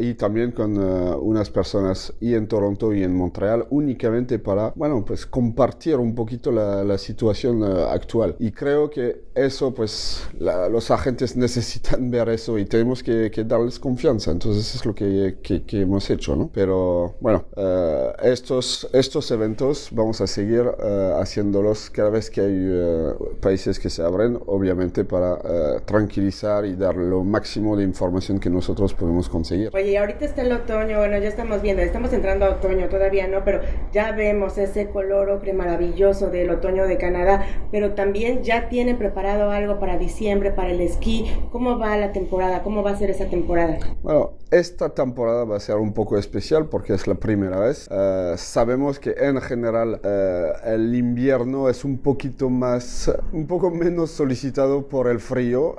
y 0.00 0.14
también 0.14 0.52
con 0.52 0.78
unas 0.78 1.50
personas 1.50 2.12
y 2.20 2.34
en 2.34 2.46
Toronto 2.48 2.92
y 2.92 3.02
en 3.02 3.14
Montreal 3.14 3.66
únicamente 3.70 4.38
para, 4.38 4.72
bueno, 4.76 5.04
pues 5.04 5.26
compartir 5.26 5.96
un 5.96 6.14
poquito 6.14 6.52
la, 6.52 6.84
la 6.84 6.98
situación 6.98 7.62
actual 7.62 8.36
y 8.38 8.52
creo 8.52 8.90
que 8.90 9.24
eso 9.34 9.72
pues 9.74 10.22
la, 10.38 10.68
los 10.68 10.90
agentes 10.90 11.36
necesitan 11.36 12.10
ver 12.10 12.28
eso 12.28 12.58
y 12.58 12.64
tenemos 12.64 13.02
que, 13.02 13.30
que 13.30 13.44
darles 13.44 13.78
confianza. 13.78 14.30
Entonces 14.30 14.74
es 14.74 14.84
lo 14.84 14.94
que, 14.94 15.38
que, 15.42 15.62
que 15.64 15.82
hemos 15.82 16.08
hecho, 16.10 16.36
¿no? 16.36 16.50
Pero 16.52 17.16
bueno, 17.20 17.44
uh, 17.56 18.12
estos, 18.22 18.88
estos 18.92 19.30
eventos 19.30 19.88
vamos 19.92 20.20
a 20.20 20.26
seguir 20.26 20.62
uh, 20.62 21.20
haciéndolos 21.20 21.90
cada 21.90 22.10
vez 22.10 22.30
que 22.30 22.40
hay 22.40 22.68
uh, 22.68 23.36
países 23.50 23.80
que 23.80 23.90
se 23.90 24.00
abren, 24.00 24.38
obviamente 24.46 25.04
para 25.04 25.34
eh, 25.34 25.80
tranquilizar 25.84 26.64
y 26.64 26.76
dar 26.76 26.94
lo 26.94 27.24
máximo 27.24 27.76
de 27.76 27.82
información 27.82 28.38
que 28.38 28.48
nosotros 28.48 28.94
podemos 28.94 29.28
conseguir. 29.28 29.70
Oye, 29.74 29.98
ahorita 29.98 30.24
está 30.24 30.42
el 30.42 30.52
otoño, 30.52 30.98
bueno, 30.98 31.18
ya 31.18 31.26
estamos 31.26 31.60
viendo, 31.60 31.82
estamos 31.82 32.12
entrando 32.12 32.44
a 32.44 32.50
otoño, 32.50 32.88
todavía 32.88 33.26
no, 33.26 33.44
pero 33.44 33.60
ya 33.92 34.12
vemos 34.12 34.56
ese 34.56 34.88
color 34.90 35.30
ocre 35.30 35.52
maravilloso 35.52 36.30
del 36.30 36.50
otoño 36.50 36.86
de 36.86 36.96
Canadá, 36.96 37.44
pero 37.72 37.94
también 37.94 38.44
ya 38.44 38.68
tienen 38.68 38.98
preparado 38.98 39.50
algo 39.50 39.80
para 39.80 39.98
diciembre, 39.98 40.52
para 40.52 40.70
el 40.70 40.80
esquí. 40.80 41.26
¿Cómo 41.50 41.76
va 41.76 41.96
la 41.96 42.12
temporada? 42.12 42.62
¿Cómo 42.62 42.84
va 42.84 42.92
a 42.92 42.96
ser 42.96 43.10
esa 43.10 43.26
temporada? 43.26 43.78
Bueno, 44.04 44.34
esta 44.50 44.90
temporada 44.90 45.44
va 45.44 45.56
a 45.56 45.60
ser 45.60 45.76
un 45.76 45.92
poco 45.92 46.18
especial 46.18 46.66
porque 46.66 46.92
es 46.94 47.06
la 47.06 47.14
primera 47.14 47.58
vez. 47.58 47.88
Eh, 47.90 48.34
sabemos 48.36 48.98
que 48.98 49.14
en 49.18 49.40
general 49.40 50.00
eh, 50.04 50.52
el 50.66 50.94
invierno 50.94 51.68
es 51.68 51.84
un 51.84 51.98
poquito 51.98 52.50
más, 52.50 53.10
un 53.40 53.46
poco 53.46 53.70
menos 53.70 54.10
solicitado 54.10 54.86
por 54.86 55.08
el 55.08 55.18
frío, 55.18 55.76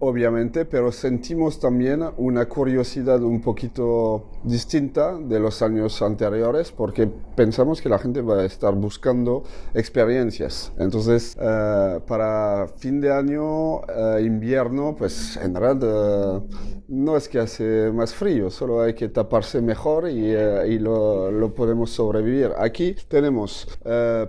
obviamente, 0.00 0.64
pero 0.64 0.90
sentimos 0.90 1.60
también 1.60 2.02
una 2.16 2.46
curiosidad 2.46 3.22
un 3.22 3.40
poquito 3.40 4.30
distinta 4.42 5.16
de 5.16 5.38
los 5.38 5.62
años 5.62 6.02
anteriores 6.02 6.72
porque 6.72 7.08
pensamos 7.36 7.80
que 7.80 7.88
la 7.88 8.00
gente 8.00 8.20
va 8.20 8.40
a 8.40 8.44
estar 8.44 8.74
buscando 8.74 9.44
experiencias. 9.74 10.72
Entonces, 10.76 11.36
eh, 11.40 12.00
para 12.04 12.66
fin 12.78 13.00
de 13.00 13.12
año, 13.12 13.82
invierno, 14.20 14.96
pues 14.96 15.36
en 15.36 15.54
realidad 15.54 16.42
no 16.88 17.16
es 17.16 17.28
que 17.28 17.38
hace 17.38 17.92
más 17.92 18.12
frío, 18.12 18.50
solo 18.50 18.82
hay 18.82 18.94
que 18.94 19.08
taparse 19.08 19.60
mejor 19.60 20.10
y, 20.10 20.34
eh, 20.34 20.78
lo, 20.80 21.54
podemos 21.54 21.90
sobrevivir. 21.90 22.50
Aquí 22.58 22.96
tenemos 23.08 23.68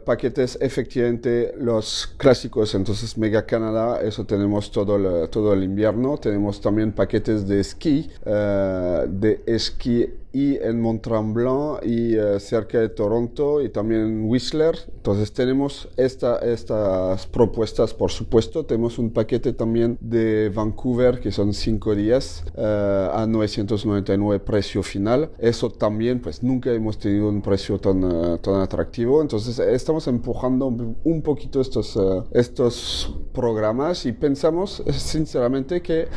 paquetes 0.05 0.57
efectivamente 0.61 1.53
los 1.57 2.13
clásicos, 2.17 2.64
entonces 2.73 3.17
Mega 3.17 3.45
Canadá, 3.45 4.01
eso 4.01 4.25
tenemos 4.25 4.71
todo 4.71 4.95
el, 4.95 5.29
todo 5.29 5.53
el 5.53 5.63
invierno. 5.63 6.17
Tenemos 6.17 6.61
también 6.61 6.91
paquetes 6.91 7.47
de 7.47 7.59
esquí, 7.59 8.09
eh, 8.25 9.05
de 9.07 9.43
esquí 9.45 10.09
y 10.35 10.57
en 10.61 10.81
Mont 10.81 11.01
Tremblant 11.01 11.85
y 11.85 12.15
cerca 12.39 12.79
de 12.79 12.89
Toronto 12.89 13.61
y 13.61 13.69
también 13.69 14.25
Whistler. 14.25 14.75
Entonces 14.97 15.31
tenemos 15.31 15.87
esta, 15.95 16.39
estas 16.39 17.25
propuestas, 17.27 17.93
por 17.93 18.11
supuesto. 18.11 18.65
Tenemos 18.65 18.99
un 18.99 19.11
paquete 19.11 19.53
también 19.53 19.97
de 20.01 20.51
Vancouver 20.53 21.21
que 21.21 21.31
son 21.31 21.53
cinco 21.53 21.95
días 21.95 22.43
a 22.57 23.25
999 23.25 24.39
precio 24.39 24.83
final. 24.83 25.31
Eso 25.39 25.69
también, 25.69 26.21
pues 26.21 26.43
nunca 26.43 26.71
hemos 26.71 26.97
tenido 26.97 27.29
un 27.29 27.41
precio 27.41 27.79
tan, 27.79 28.03
eh, 28.03 28.37
tan 28.41 28.55
atractivo. 28.55 29.21
Entonces 29.21 29.59
estamos 29.59 30.07
empujando 30.07 30.67
un 30.67 31.21
poquito 31.21 31.61
estos, 31.61 31.95
eh, 31.95 32.23
estos 32.31 33.15
programas 33.33 34.05
y 34.05 34.11
pensamos 34.11 34.83
sinceramente 34.91 35.81
que, 35.81 36.07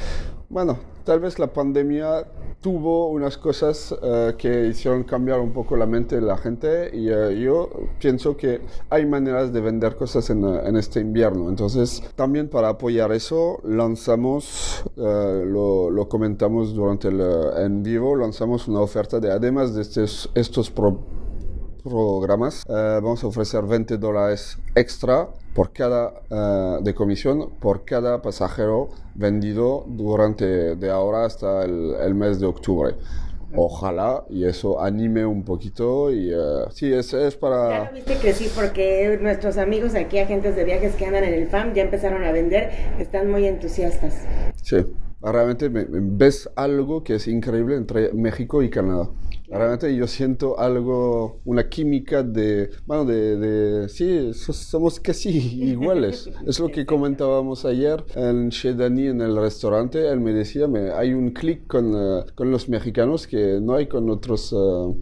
bueno, 0.51 0.79
tal 1.05 1.21
vez 1.21 1.39
la 1.39 1.53
pandemia 1.53 2.27
tuvo 2.61 3.09
unas 3.09 3.37
cosas 3.37 3.93
uh, 3.93 4.37
que 4.37 4.67
hicieron 4.67 5.05
cambiar 5.05 5.41
un 5.41 5.53
poco 5.53 5.77
la 5.77 5.87
mente 5.87 6.17
de 6.17 6.23
la 6.23 6.37
gente 6.39 6.91
y 6.93 7.11
uh, 7.11 7.31
yo 7.31 7.69
pienso 8.01 8.37
que 8.37 8.63
hay 8.91 9.07
maneras 9.07 9.53
de 9.53 9.61
vender 9.61 9.97
cosas 9.97 10.31
en, 10.31 10.45
uh, 10.45 10.67
en, 10.67 10.77
este 10.77 11.01
invierno. 11.01 11.49
Entonces, 11.49 12.03
también 12.17 12.49
para 12.49 12.71
apoyar 12.71 13.13
eso, 13.13 13.61
lanzamos, 13.63 14.85
lo, 14.97 15.91
lo, 15.91 16.09
comentamos 16.09 16.75
durante 16.75 17.09
el 17.09 17.21
en 17.59 17.83
vivo, 17.83 18.17
lanzamos 18.17 18.69
una 18.69 18.81
oferta 18.81 19.21
de 19.21 19.31
además 19.31 19.75
de 19.75 19.83
estos, 19.83 20.31
estos 20.35 20.71
pro 20.71 20.99
programas, 21.89 22.65
vamos 22.67 23.25
a 23.25 23.27
ofrecer 23.27 23.63
20 23.65 23.97
dólares 23.99 24.59
extra 24.75 25.29
por 25.59 25.73
cada 25.73 26.13
uh, 26.31 26.85
de 26.85 26.95
comisión 26.95 27.51
por 27.59 27.85
cada 27.85 28.23
pasajero 28.23 28.91
vendido 29.17 29.85
durante 29.89 30.77
de 30.77 30.89
ahora 30.89 31.25
hasta 31.25 31.65
el, 31.65 31.97
el 32.01 32.15
mes 32.15 32.39
de 32.39 32.47
octubre. 32.47 32.95
Ojalá 33.57 34.25
y 34.31 34.45
eso 34.45 34.81
anime 34.81 35.27
un 35.27 35.43
poquito 35.43 36.13
y 36.13 36.33
uh, 36.33 36.71
sí, 36.71 36.93
es, 36.93 37.13
es 37.13 37.35
para... 37.35 37.71
Ya 37.71 37.85
lo 37.91 37.97
viste 37.97 38.19
que 38.19 38.35
sí, 38.35 38.49
porque 38.55 39.19
nuestros 39.21 39.59
amigos 39.59 39.97
aquí, 39.97 40.19
agentes 40.19 40.55
de 40.55 40.63
viajes 40.65 40.95
que 40.95 41.07
andan 41.07 41.25
en 41.25 41.35
el 41.35 41.49
FAM, 41.49 41.75
ya 41.75 41.83
empezaron 41.83 42.23
a 42.23 42.31
vender, 42.31 42.71
están 43.01 43.29
muy 43.29 43.45
entusiastas. 43.47 44.15
Sí, 44.63 44.87
realmente 45.21 45.69
ves 45.71 46.49
algo 46.55 47.03
que 47.03 47.17
es 47.17 47.27
increíble 47.27 47.75
entre 47.75 48.13
México 48.13 48.63
y 48.63 48.71
Canadá. 48.71 49.09
Realmente 49.51 49.95
yo 49.97 50.07
siento 50.07 50.59
algo, 50.59 51.41
una 51.45 51.69
química 51.69 52.23
de, 52.23 52.71
bueno, 52.87 53.05
de, 53.05 53.37
de 53.37 53.89
sí, 53.89 54.33
somos 54.35 55.01
casi 55.01 55.31
iguales. 55.63 56.31
es 56.47 56.61
lo 56.61 56.69
que 56.69 56.85
comentábamos 56.85 57.65
ayer 57.65 58.05
en 58.15 58.51
Shedani 58.51 59.07
en 59.07 59.21
el 59.21 59.37
restaurante. 59.37 60.09
Él 60.09 60.21
me 60.21 60.33
decía, 60.33 60.69
me, 60.69 60.91
hay 60.91 61.15
un 61.15 61.31
clic 61.31 61.67
con, 61.67 61.95
uh, 61.95 62.25
con, 62.35 62.51
los 62.51 62.69
mexicanos 62.69 63.27
que 63.27 63.59
no 63.61 63.75
hay 63.75 63.87
con 63.87 64.11
otros... 64.11 64.53
Uh, 64.53 64.97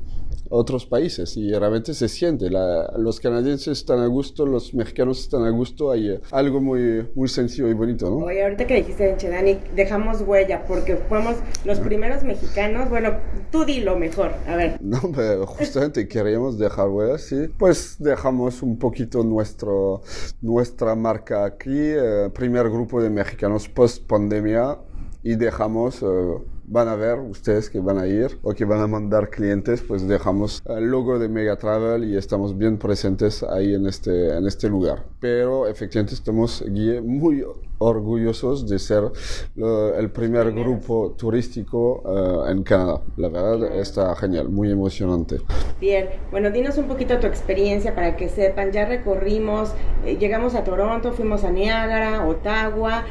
otros 0.50 0.86
países 0.86 1.36
y 1.36 1.52
realmente 1.52 1.94
se 1.94 2.08
siente. 2.08 2.48
los 2.50 3.20
canadienses 3.20 3.78
están 3.78 4.00
a 4.00 4.06
gusto, 4.06 4.46
los 4.46 4.74
mexicanos 4.74 5.20
están 5.20 5.44
a 5.44 5.50
gusto, 5.50 5.90
hay 5.90 6.10
eh, 6.10 6.20
algo 6.30 6.60
muy, 6.60 7.08
muy 7.14 7.28
sencillo 7.28 7.68
y 7.68 7.74
bonito, 7.74 8.10
¿no? 8.10 8.16
Oye, 8.26 8.42
ahorita 8.42 8.66
que 8.66 8.74
dijiste 8.76 9.10
en 9.10 9.16
Chedani, 9.16 9.58
dejamos 9.74 10.22
huella 10.22 10.64
porque 10.66 10.96
fuimos 10.96 11.36
los 11.64 11.78
primeros 11.80 12.22
mexicanos, 12.22 12.88
bueno, 12.88 13.14
tú 13.50 13.64
di 13.64 13.80
lo 13.80 13.96
mejor, 13.96 14.32
a 14.46 14.56
ver. 14.56 14.78
No, 14.86 15.00
pero 15.14 15.46
justamente 15.46 16.06
queríamos 16.06 16.58
dejar 16.58 16.88
huella, 16.88 17.18
sí. 17.18 17.48
Pues 17.58 17.96
dejamos 17.98 18.62
un 18.62 18.78
poquito 18.78 19.24
nuestro, 19.24 20.00
nuestra 20.40 20.94
marca 20.94 21.44
aquí, 21.44 21.70
eh, 21.72 22.30
primer 22.32 22.70
grupo 22.70 23.02
de 23.02 23.10
mexicanos 23.10 23.68
post 23.68 24.06
pandemia 24.06 24.78
y 25.22 25.34
dejamos... 25.34 26.02
Eh, 26.02 26.55
van 26.68 26.88
a 26.88 26.96
ver 26.96 27.18
ustedes 27.20 27.70
que 27.70 27.80
van 27.80 27.98
a 27.98 28.06
ir 28.06 28.38
o 28.42 28.52
que 28.52 28.64
van 28.64 28.80
a 28.80 28.86
mandar 28.86 29.30
clientes, 29.30 29.82
pues 29.82 30.06
dejamos 30.06 30.62
el 30.66 30.90
logo 30.90 31.18
de 31.18 31.28
Mega 31.28 31.56
Travel 31.56 32.04
y 32.04 32.16
estamos 32.16 32.56
bien 32.56 32.78
presentes 32.78 33.42
ahí 33.42 33.74
en 33.74 33.86
este, 33.86 34.36
en 34.36 34.46
este 34.46 34.68
lugar. 34.68 35.04
Pero 35.26 35.66
efectivamente 35.66 36.14
estamos 36.14 36.64
muy 37.02 37.44
orgullosos 37.78 38.68
de 38.68 38.78
ser 38.78 39.10
el 39.56 40.08
primer 40.10 40.52
grupo 40.52 41.16
turístico 41.18 42.00
uh, 42.04 42.48
en 42.48 42.62
Canadá. 42.62 43.00
La 43.16 43.28
verdad 43.28 43.76
está 43.76 44.14
genial, 44.14 44.48
muy 44.48 44.70
emocionante. 44.70 45.40
Bien, 45.80 46.10
bueno, 46.30 46.52
dinos 46.52 46.78
un 46.78 46.86
poquito 46.86 47.18
tu 47.18 47.26
experiencia 47.26 47.92
para 47.92 48.16
que 48.16 48.28
sepan. 48.28 48.70
Ya 48.70 48.86
recorrimos, 48.86 49.72
eh, 50.04 50.16
llegamos 50.16 50.54
a 50.54 50.62
Toronto, 50.62 51.10
fuimos 51.10 51.42
a 51.42 51.50
Niágara, 51.50 52.24
Ottawa. 52.28 53.04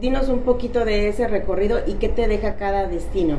Dinos 0.00 0.28
un 0.28 0.40
poquito 0.40 0.84
de 0.84 1.06
ese 1.10 1.28
recorrido 1.28 1.78
y 1.86 1.92
qué 1.92 2.08
te 2.08 2.26
deja 2.26 2.56
cada 2.56 2.88
destino. 2.88 3.36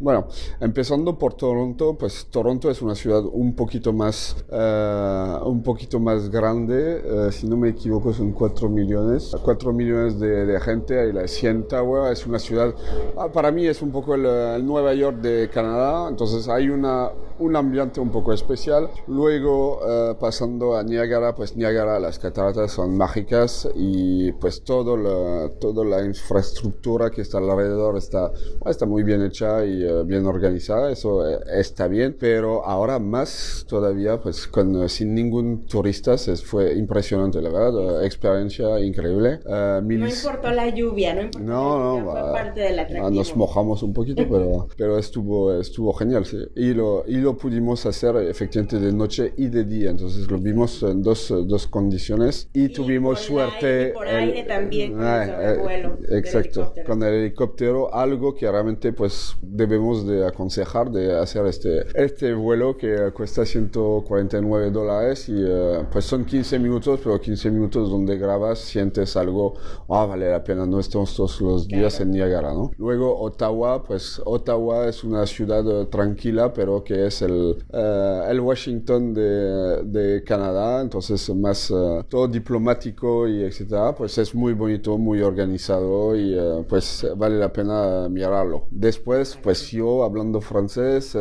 Bueno, 0.00 0.28
empezando 0.60 1.18
por 1.18 1.34
Toronto, 1.34 1.98
pues 1.98 2.28
Toronto 2.30 2.70
es 2.70 2.80
una 2.82 2.94
ciudad 2.94 3.24
un 3.24 3.56
poquito 3.56 3.92
más, 3.92 4.36
uh, 4.48 5.44
un 5.48 5.64
poquito 5.64 5.98
más 5.98 6.30
grande, 6.30 7.02
uh, 7.02 7.32
si 7.32 7.48
no 7.48 7.56
me 7.56 7.70
equivoco 7.70 8.12
son 8.12 8.30
4 8.30 8.68
millones, 8.68 9.34
4 9.42 9.72
millones 9.72 10.20
de, 10.20 10.46
de 10.46 10.60
gente, 10.60 11.08
y 11.08 11.12
la 11.12 11.26
100 11.26 11.66
Tower 11.66 12.12
es 12.12 12.24
una 12.26 12.38
ciudad, 12.38 12.72
ah, 13.16 13.32
para 13.32 13.50
mí 13.50 13.66
es 13.66 13.82
un 13.82 13.90
poco 13.90 14.14
el, 14.14 14.24
el 14.24 14.64
Nueva 14.64 14.94
York 14.94 15.16
de 15.20 15.50
Canadá, 15.50 16.08
entonces 16.08 16.48
hay 16.48 16.68
una 16.68 17.10
un 17.38 17.56
ambiente 17.56 18.00
un 18.00 18.10
poco 18.10 18.32
especial. 18.32 18.90
Luego, 19.06 19.78
uh, 19.78 20.18
pasando 20.18 20.76
a 20.76 20.82
Niágara, 20.82 21.34
pues 21.34 21.56
Niágara, 21.56 22.00
las 22.00 22.18
cataratas 22.18 22.72
son 22.72 22.96
mágicas 22.96 23.68
y 23.74 24.32
pues 24.32 24.62
todo 24.64 24.96
la, 24.96 25.50
toda 25.60 25.84
la 25.84 26.04
infraestructura 26.04 27.10
que 27.10 27.22
está 27.22 27.38
alrededor 27.38 27.96
está, 27.96 28.32
está 28.66 28.86
muy 28.86 29.02
bien 29.02 29.22
hecha 29.22 29.64
y 29.64 29.84
uh, 29.90 30.04
bien 30.04 30.26
organizada, 30.26 30.90
eso 30.90 31.18
uh, 31.18 31.40
está 31.52 31.88
bien, 31.88 32.16
pero 32.18 32.64
ahora 32.64 32.98
más 32.98 33.64
todavía, 33.68 34.20
pues 34.20 34.46
con, 34.46 34.88
sin 34.88 35.14
ningún 35.14 35.66
turista, 35.66 36.16
fue 36.44 36.74
impresionante, 36.74 37.40
la 37.40 37.50
verdad, 37.50 38.04
experiencia 38.04 38.80
increíble. 38.80 39.40
no 39.46 40.08
importó 40.08 40.50
la 40.50 40.68
lluvia, 40.68 41.14
no 41.14 41.22
importó 41.22 41.46
no, 41.46 41.78
la 41.78 42.00
lluvia, 42.00 42.14
no, 42.14 42.20
fue 42.20 42.32
parte 42.32 42.60
del 42.60 42.78
atractivo. 42.78 43.10
Nos 43.10 43.36
mojamos 43.36 43.82
un 43.82 43.92
poquito, 43.92 44.22
pero, 44.28 44.68
pero 44.76 44.98
estuvo, 44.98 45.52
estuvo 45.60 45.92
genial, 45.92 46.24
sí. 46.24 46.38
Y 46.56 46.74
lo, 46.74 47.04
y 47.06 47.16
lo 47.16 47.36
pudimos 47.36 47.86
hacer 47.86 48.16
efectivamente 48.16 48.78
de 48.78 48.92
noche 48.92 49.32
y 49.36 49.48
de 49.48 49.64
día. 49.64 49.90
Entonces 49.90 50.30
lo 50.30 50.38
vimos 50.38 50.82
en 50.82 51.02
dos, 51.02 51.28
dos 51.46 51.66
condiciones 51.66 52.48
y, 52.52 52.68
tuvimos 52.68 53.20
suerte. 53.20 53.92
por 53.94 54.06
aire 54.06 54.44
también, 54.44 54.94
ah, 55.00 55.24
eh, 55.24 55.58
vuelo 55.60 55.98
exacto, 56.10 56.72
con 56.86 57.02
el 57.02 57.14
helicóptero, 57.14 57.94
algo 57.94 58.34
que 58.34 58.50
realmente 58.50 58.92
pues 58.92 59.36
debe 59.42 59.77
debemos 59.78 60.06
de 60.06 60.26
aconsejar 60.26 60.90
de 60.90 61.16
hacer 61.16 61.46
este, 61.46 61.86
este 61.94 62.34
vuelo 62.34 62.76
que 62.76 63.12
cuesta 63.14 63.46
149 63.46 64.70
dólares 64.70 65.28
y 65.28 65.36
eh, 65.36 65.84
pues 65.90 66.04
son 66.04 66.24
15 66.24 66.58
minutos, 66.58 67.00
pero 67.02 67.20
15 67.20 67.50
minutos 67.50 67.90
donde 67.90 68.16
grabas, 68.18 68.58
sientes 68.58 69.16
algo, 69.16 69.54
ah, 69.88 70.04
vale 70.04 70.30
la 70.30 70.42
pena, 70.42 70.66
no 70.66 70.80
estamos 70.80 71.14
todos 71.14 71.40
los 71.40 71.68
días 71.68 72.00
en 72.00 72.10
Niagara, 72.10 72.52
¿no? 72.52 72.70
Luego 72.76 73.20
Ottawa, 73.20 73.84
pues 73.84 74.20
Ottawa 74.24 74.88
es 74.88 75.04
una 75.04 75.26
ciudad 75.26 75.64
eh, 75.68 75.86
tranquila, 75.86 76.52
pero 76.52 76.82
que 76.82 77.06
es 77.06 77.22
el, 77.22 77.56
eh, 77.72 78.22
el 78.28 78.40
Washington 78.40 79.14
de, 79.14 79.82
de, 79.84 80.24
Canadá, 80.24 80.80
entonces 80.80 81.28
más 81.34 81.72
todo 82.08 82.26
diplomático 82.26 83.28
y 83.28 83.44
etcétera, 83.44 83.94
pues 83.94 84.18
es 84.18 84.34
muy 84.34 84.52
bonito, 84.52 84.98
muy 84.98 85.20
organizado 85.20 86.16
y 86.16 86.36
pues 86.68 87.06
vale 87.16 87.38
la 87.38 87.52
pena 87.52 88.08
mirarlo. 88.08 88.66
Después, 88.70 89.38
pues 89.42 89.67
yo 89.70 90.04
hablando 90.04 90.40
francés, 90.40 91.16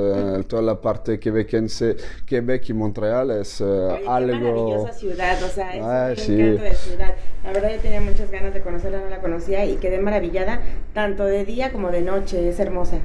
toda 0.47 0.61
la 0.61 0.79
parte 0.81 1.19
quebequense, 1.19 1.95
Quebec 2.25 2.69
y 2.69 2.73
Montreal 2.73 3.31
es 3.31 3.61
algo... 3.61 3.97
Qué 4.07 4.39
maravillosa 4.39 4.93
ciudad, 4.93 5.43
o 5.43 5.47
sea, 5.47 5.75
es 5.75 5.83
ah, 5.83 6.31
un 6.31 6.33
encanto 6.33 6.63
de 6.63 6.75
ciudad. 6.75 7.15
La 7.43 7.53
verdad 7.53 7.71
yo 7.75 7.79
tenía 7.81 8.01
muchas 8.01 8.29
ganas 8.29 8.53
de 8.53 8.61
conocerla, 8.61 8.99
no 8.99 9.09
la 9.09 9.21
conocía 9.21 9.65
y 9.65 9.77
quedé 9.77 9.99
maravillada, 9.99 10.61
tanto 10.93 11.25
de 11.25 11.45
día 11.45 11.71
como 11.71 11.91
de 11.91 12.01
noche, 12.01 12.49
es 12.49 12.59
hermosa. 12.59 12.99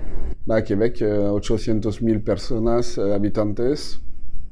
Va, 0.50 0.62
Quebec, 0.64 1.02
800 1.02 1.96
eh, 2.00 2.04
mil 2.04 2.20
personas, 2.20 2.98
eh, 2.98 3.14
habitantes, 3.14 4.00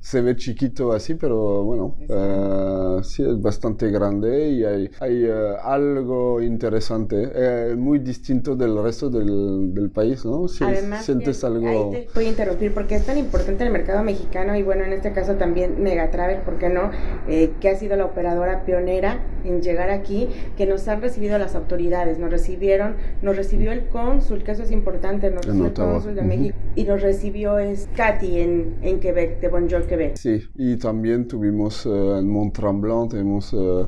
se 0.01 0.23
ve 0.23 0.35
chiquito 0.35 0.93
así, 0.93 1.15
pero 1.15 1.63
bueno, 1.63 1.97
uh, 2.09 3.03
sí. 3.03 3.23
es 3.23 3.41
bastante 3.41 3.91
grande 3.91 4.49
y 4.49 4.65
hay, 4.65 4.91
hay 4.99 5.25
uh, 5.25 5.57
algo 5.63 6.41
interesante, 6.41 7.31
eh, 7.35 7.75
muy 7.77 7.99
distinto 7.99 8.57
del 8.57 8.83
resto 8.83 9.11
del, 9.11 9.75
del 9.75 9.91
país, 9.91 10.25
¿no? 10.25 10.49
Si 10.49 10.65
Además, 10.65 11.05
sientes 11.05 11.45
algo... 11.45 11.69
Ahí 11.69 12.07
te 12.07 12.09
voy 12.15 12.25
a 12.25 12.29
interrumpir 12.31 12.73
porque 12.73 12.95
es 12.95 13.05
tan 13.05 13.19
importante 13.19 13.63
el 13.63 13.71
mercado 13.71 14.03
mexicano 14.03 14.57
y 14.57 14.63
bueno, 14.63 14.85
en 14.85 14.95
este 14.95 15.13
caso 15.13 15.35
también 15.35 15.83
Megatravel, 15.83 16.41
¿por 16.41 16.57
qué 16.57 16.71
no? 16.71 16.91
Eh, 17.29 17.53
que 17.61 17.69
ha 17.69 17.77
sido 17.77 17.95
la 17.97 18.07
operadora 18.07 18.65
pionera 18.65 19.21
en 19.45 19.61
llegar 19.61 19.91
aquí, 19.91 20.29
que 20.57 20.65
nos 20.65 20.89
han 20.89 21.03
recibido 21.03 21.39
las 21.39 21.55
autoridades, 21.55 22.19
nos 22.19 22.31
recibieron, 22.31 22.97
nos 23.21 23.37
recibió 23.37 23.71
el 23.71 23.87
cónsul, 23.89 24.45
que 24.45 24.53
eso 24.53 24.63
es 24.63 24.71
importante, 24.71 25.31
nos 25.31 25.45
recibió 25.45 25.67
el 25.67 25.75
cónsul 25.75 26.15
de 26.15 26.23
México 26.23 26.57
y 26.75 26.85
nos 26.85 27.03
recibió 27.03 27.59
es 27.59 27.89
Katy 27.97 28.41
en, 28.41 28.77
en 28.83 29.01
Quebec, 29.01 29.41
de 29.41 29.49
Bonjour 29.91 30.17
Sí, 30.17 30.43
y 30.57 30.77
también 30.77 31.27
tuvimos 31.27 31.85
uh, 31.87 32.17
en 32.19 32.29
Mont 32.29 32.55
Tremblant, 32.55 33.11
tenemos 33.11 33.53
uh, 33.53 33.87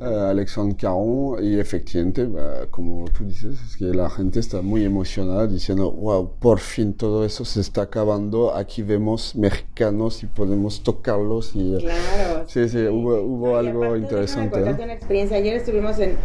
Alexandre 0.00 0.76
Caron, 0.76 1.42
y 1.42 1.58
efectivamente, 1.58 2.28
como 2.70 3.06
tú 3.06 3.24
dices, 3.24 3.58
es 3.60 3.76
que 3.76 3.86
la 3.86 4.10
gente 4.10 4.40
está 4.40 4.62
muy 4.62 4.84
emocionada 4.84 5.46
diciendo, 5.46 5.90
wow, 5.90 6.32
por 6.38 6.58
fin 6.58 6.94
todo 6.94 7.24
eso 7.24 7.44
se 7.44 7.60
está 7.60 7.82
acabando, 7.82 8.54
aquí 8.54 8.82
vemos 8.82 9.34
mexicanos 9.34 10.22
y 10.22 10.26
podemos 10.26 10.82
tocarlos. 10.82 11.52
Y, 11.54 11.76
claro. 11.78 12.44
Sí, 12.46 12.68
sí, 12.68 12.78
hubo, 12.86 13.20
hubo 13.22 13.56
algo 13.56 13.96
interesante. 13.96 14.60
¿no? 14.60 14.82
una 14.82 14.92
experiencia, 14.92 15.36
ayer 15.36 15.56
estuvimos 15.56 15.98
en 15.98 16.16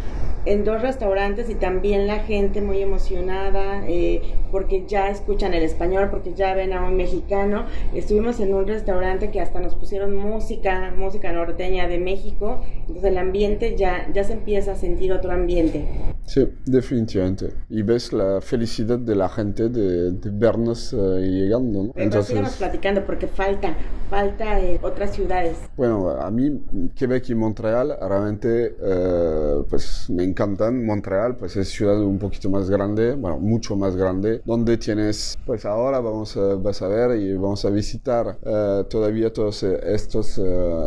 en 0.46 0.66
dos 0.66 0.82
restaurantes 0.82 1.50
y 1.50 1.56
también 1.56 2.08
la 2.08 2.20
gente 2.20 2.62
muy 2.62 2.82
emocionada 2.82 3.84
eh, 3.88 4.22
porque 4.52 4.86
ya 4.88 5.10
escuchan 5.10 5.54
el 5.54 5.64
español, 5.64 6.10
porque 6.10 6.34
ya 6.34 6.54
ven 6.54 6.74
a 6.74 6.84
un 6.84 6.98
mexicano. 6.98 7.66
Estuvimos 7.94 8.40
en 8.40 8.54
un 8.54 8.68
restaurante 8.68 9.13
que 9.20 9.40
hasta 9.40 9.60
nos 9.60 9.76
pusieron 9.76 10.16
música, 10.16 10.94
música 10.96 11.32
norteña 11.32 11.88
de 11.88 12.00
México, 12.00 12.62
entonces 12.82 13.04
el 13.06 13.18
ambiente 13.18 13.76
ya, 13.78 14.08
ya 14.14 14.24
se 14.24 14.34
empieza 14.34 14.74
a 14.74 14.76
sentir 14.76 15.14
otro 15.14 15.32
ambiente. 15.32 15.88
Sí, 16.26 16.48
definitivamente. 16.66 17.54
Y 17.70 17.82
ves 17.82 18.14
la 18.14 18.40
felicidad 18.42 18.98
de 18.98 19.16
la 19.16 19.30
gente 19.30 19.70
de, 19.70 20.14
vernos 20.32 20.94
uh, 20.94 21.18
llegando. 21.20 21.84
¿no? 21.84 21.94
Entonces, 21.96 22.56
platicando 22.58 23.06
porque 23.06 23.28
falta, 23.28 23.76
falta 24.10 24.60
eh, 24.60 24.80
otras 24.82 25.14
ciudades. 25.14 25.58
Bueno, 25.76 26.10
a 26.12 26.32
mí 26.32 26.62
Quebec 26.96 27.30
y 27.30 27.36
Montreal 27.36 27.98
realmente 28.02 28.76
uh, 28.80 29.66
pues 29.70 30.10
me 30.10 30.24
encantan. 30.24 30.86
Montreal 30.86 31.36
pues 31.36 31.56
es 31.58 31.70
ciudad 31.70 32.00
un 32.02 32.20
poquito 32.20 32.50
más 32.50 32.70
grande, 32.70 33.16
bueno, 33.16 33.40
mucho 33.40 33.76
más 33.76 33.96
grande, 33.96 34.42
donde 34.46 34.78
tienes, 34.78 35.38
pues 35.46 35.66
ahora 35.66 36.00
vamos 36.00 36.38
a, 36.38 36.56
vas 36.56 36.82
a 36.82 36.88
ver 36.88 37.20
y 37.20 37.34
vamos 37.34 37.66
a 37.66 37.70
visitar 37.70 38.38
uh, 38.44 38.84
todavía 39.04 39.34
todos 39.34 39.64
estos, 39.64 40.40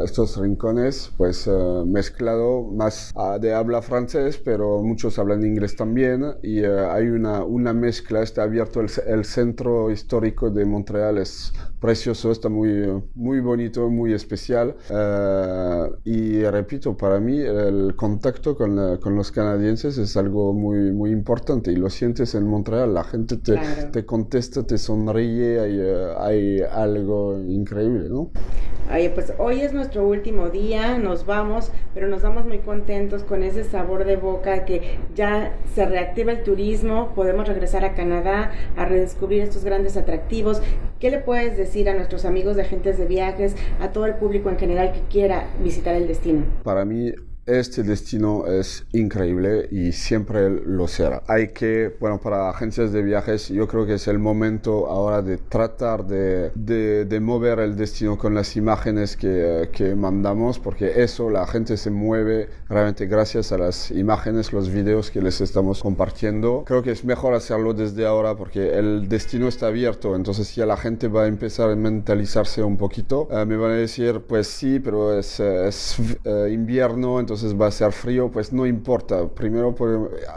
estos 0.02 0.38
rincones, 0.38 1.12
pues 1.18 1.46
mezclado 1.84 2.62
más 2.62 3.12
de 3.42 3.52
habla 3.52 3.82
francés, 3.82 4.40
pero 4.42 4.82
muchos 4.82 5.18
hablan 5.18 5.44
inglés 5.44 5.76
también 5.76 6.24
y 6.42 6.64
hay 6.64 7.08
una, 7.08 7.44
una 7.44 7.74
mezcla, 7.74 8.22
está 8.22 8.44
abierto 8.44 8.80
el, 8.80 8.88
el, 9.06 9.26
centro 9.26 9.90
histórico 9.90 10.50
de 10.50 10.64
Montreal, 10.64 11.18
es 11.18 11.52
precioso, 11.80 12.30
está 12.30 12.48
muy, 12.48 13.02
muy 13.14 13.40
bonito, 13.40 13.88
muy 13.90 14.12
especial 14.12 14.76
uh, 14.90 15.94
y 16.04 16.42
repito, 16.44 16.96
para 16.96 17.20
mí 17.20 17.38
el 17.40 17.94
contacto 17.96 18.56
con, 18.56 18.76
la, 18.76 18.98
con, 18.98 19.14
los 19.14 19.30
canadienses 19.30 19.98
es 19.98 20.16
algo 20.16 20.52
muy, 20.52 20.90
muy 20.92 21.10
importante 21.10 21.72
y 21.72 21.76
lo 21.76 21.90
sientes 21.90 22.34
en 22.34 22.46
Montreal, 22.46 22.94
la 22.94 23.04
gente 23.04 23.36
te, 23.36 23.52
claro. 23.52 23.90
te 23.92 24.06
contesta, 24.06 24.66
te 24.66 24.78
sonríe, 24.78 25.60
hay, 25.60 25.80
uh, 25.80 26.18
hay 26.18 26.60
algo 26.62 27.38
increíble, 27.38 28.08
¿no? 28.08 28.30
Oye, 28.92 29.10
pues 29.10 29.32
hoy 29.38 29.62
es 29.62 29.72
nuestro 29.72 30.06
último 30.06 30.48
día, 30.48 30.96
nos 30.96 31.26
vamos, 31.26 31.72
pero 31.92 32.06
nos 32.06 32.22
vamos 32.22 32.46
muy 32.46 32.60
contentos 32.60 33.24
con 33.24 33.42
ese 33.42 33.64
sabor 33.64 34.04
de 34.04 34.14
boca 34.14 34.64
que 34.64 34.98
ya 35.12 35.56
se 35.74 35.86
reactiva 35.86 36.30
el 36.30 36.44
turismo, 36.44 37.12
podemos 37.16 37.48
regresar 37.48 37.84
a 37.84 37.94
Canadá 37.94 38.52
a 38.76 38.84
redescubrir 38.84 39.42
estos 39.42 39.64
grandes 39.64 39.96
atractivos. 39.96 40.62
¿Qué 41.00 41.10
le 41.10 41.18
puedes 41.18 41.56
decir 41.56 41.65
a 41.88 41.94
nuestros 41.94 42.24
amigos 42.24 42.56
de 42.56 42.62
agentes 42.62 42.96
de 42.96 43.06
viajes, 43.06 43.54
a 43.80 43.92
todo 43.92 44.06
el 44.06 44.14
público 44.14 44.48
en 44.48 44.58
general 44.58 44.92
que 44.92 45.00
quiera 45.10 45.48
visitar 45.62 45.94
el 45.94 46.06
destino? 46.06 46.44
Para 46.62 46.84
mí 46.84 47.12
este 47.46 47.84
destino 47.84 48.46
es 48.46 48.84
increíble 48.92 49.68
y 49.70 49.92
siempre 49.92 50.50
lo 50.50 50.88
será. 50.88 51.22
Hay 51.28 51.48
que, 51.48 51.96
bueno, 52.00 52.20
para 52.20 52.50
agencias 52.50 52.92
de 52.92 53.02
viajes, 53.02 53.48
yo 53.48 53.68
creo 53.68 53.86
que 53.86 53.94
es 53.94 54.08
el 54.08 54.18
momento 54.18 54.88
ahora 54.88 55.22
de 55.22 55.38
tratar 55.38 56.06
de, 56.06 56.50
de, 56.54 57.04
de 57.04 57.20
mover 57.20 57.60
el 57.60 57.76
destino 57.76 58.18
con 58.18 58.34
las 58.34 58.56
imágenes 58.56 59.16
que, 59.16 59.70
que, 59.72 59.94
mandamos, 59.94 60.58
porque 60.58 61.02
eso, 61.02 61.30
la 61.30 61.46
gente 61.46 61.76
se 61.76 61.90
mueve 61.90 62.48
realmente 62.68 63.06
gracias 63.06 63.52
a 63.52 63.58
las 63.58 63.90
imágenes, 63.92 64.52
los 64.52 64.68
videos 64.68 65.10
que 65.10 65.22
les 65.22 65.40
estamos 65.40 65.82
compartiendo. 65.82 66.64
Creo 66.66 66.82
que 66.82 66.90
es 66.90 67.04
mejor 67.04 67.34
hacerlo 67.34 67.74
desde 67.74 68.06
ahora 68.06 68.34
porque 68.34 68.76
el 68.76 69.08
destino 69.08 69.46
está 69.46 69.68
abierto, 69.68 70.16
entonces 70.16 70.54
ya 70.54 70.66
la 70.66 70.76
gente 70.76 71.06
va 71.06 71.24
a 71.24 71.26
empezar 71.28 71.70
a 71.70 71.76
mentalizarse 71.76 72.62
un 72.62 72.76
poquito. 72.76 73.28
Uh, 73.30 73.46
me 73.46 73.56
van 73.56 73.70
a 73.70 73.74
decir, 73.74 74.20
pues 74.26 74.48
sí, 74.48 74.80
pero 74.80 75.16
es, 75.16 75.38
es 75.38 75.96
uh, 76.24 76.46
invierno, 76.46 77.20
entonces 77.20 77.35
entonces 77.36 77.60
va 77.60 77.66
a 77.66 77.70
ser 77.70 77.92
frío, 77.92 78.30
pues 78.30 78.50
no 78.50 78.64
importa. 78.64 79.28
Primero 79.28 79.74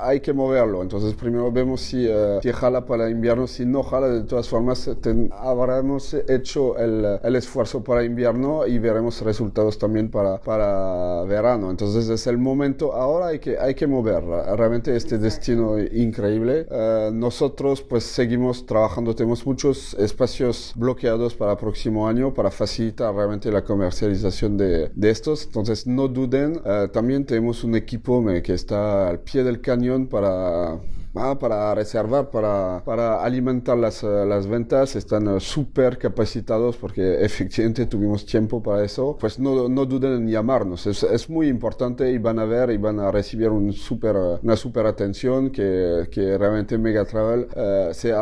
hay 0.01 0.19
que 0.19 0.33
moverlo. 0.33 0.81
Entonces 0.81 1.13
primero 1.13 1.49
vemos 1.49 1.79
si, 1.79 2.07
uh, 2.07 2.41
si 2.41 2.51
jala 2.51 2.85
para 2.85 3.09
invierno, 3.09 3.47
si 3.47 3.65
no 3.65 3.83
jala, 3.83 4.09
de 4.09 4.23
todas 4.23 4.49
formas 4.49 4.89
ten, 5.01 5.29
habremos 5.31 6.13
hecho 6.27 6.77
el, 6.77 7.19
el, 7.23 7.35
esfuerzo 7.37 7.81
para 7.81 8.03
invierno 8.03 8.67
y 8.67 8.79
veremos 8.79 9.21
resultados 9.21 9.77
también 9.77 10.11
para, 10.11 10.41
para 10.41 11.23
verano. 11.23 11.71
Entonces 11.71 12.09
es 12.09 12.27
el 12.27 12.37
momento, 12.37 12.93
ahora 12.93 13.27
hay 13.27 13.39
que, 13.39 13.57
hay 13.57 13.75
que 13.75 13.87
mover 13.87 14.25
realmente 14.25 14.93
este 14.93 15.17
destino 15.17 15.79
increíble. 15.79 16.67
Uh, 16.69 17.13
nosotros 17.13 17.81
pues 17.81 18.03
seguimos 18.03 18.65
trabajando, 18.65 19.15
tenemos 19.15 19.45
muchos 19.45 19.93
espacios 19.93 20.73
bloqueados 20.75 21.33
para 21.33 21.53
el 21.53 21.57
próximo 21.57 22.09
año 22.09 22.33
para 22.33 22.51
facilitar 22.51 23.15
realmente 23.15 23.49
la 23.51 23.63
comercialización 23.63 24.57
de, 24.57 24.91
de 24.93 25.09
estos. 25.09 25.45
Entonces 25.45 25.87
no 25.87 26.09
duden. 26.09 26.57
Uh, 26.57 26.88
también 26.91 27.25
tenemos 27.25 27.63
un 27.63 27.75
equipo 27.75 28.23
que 28.43 28.53
está 28.53 29.09
al 29.09 29.19
pie 29.19 29.43
del 29.43 29.61
cañón 29.61 30.07
para 30.07 30.79
Ah, 31.15 31.37
para 31.39 31.73
reservar, 31.73 32.29
para, 32.29 32.83
para 32.85 33.23
alimentar 33.23 33.75
las, 33.77 34.03
eh, 34.03 34.25
las 34.27 34.45
ventas, 34.45 34.95
están 34.95 35.27
uh, 35.27 35.39
súper 35.39 35.97
capacitados 35.97 36.77
porque 36.77 37.01
efectivamente 37.25 37.87
tuvimos 37.87 38.25
tiempo 38.25 38.61
para 38.61 38.85
eso. 38.85 39.17
Pues 39.19 39.39
no, 39.39 39.67
no 39.67 39.85
duden 39.85 40.13
en 40.13 40.27
llamarnos, 40.29 40.85
es, 40.85 41.01
es, 41.01 41.29
muy 41.29 41.47
importante 41.47 42.11
y 42.11 42.19
van 42.19 42.37
a 42.37 42.45
ver 42.45 42.69
y 42.69 42.77
van 42.77 42.99
a 42.99 43.11
recibir 43.11 43.49
un 43.49 43.73
super, 43.73 44.15
una 44.43 44.55
super 44.55 44.85
atención 44.85 45.49
que, 45.49 46.07
que 46.11 46.37
realmente 46.37 46.77
Megatravel 46.77 47.47
uh, 47.55 47.93
se 47.93 48.13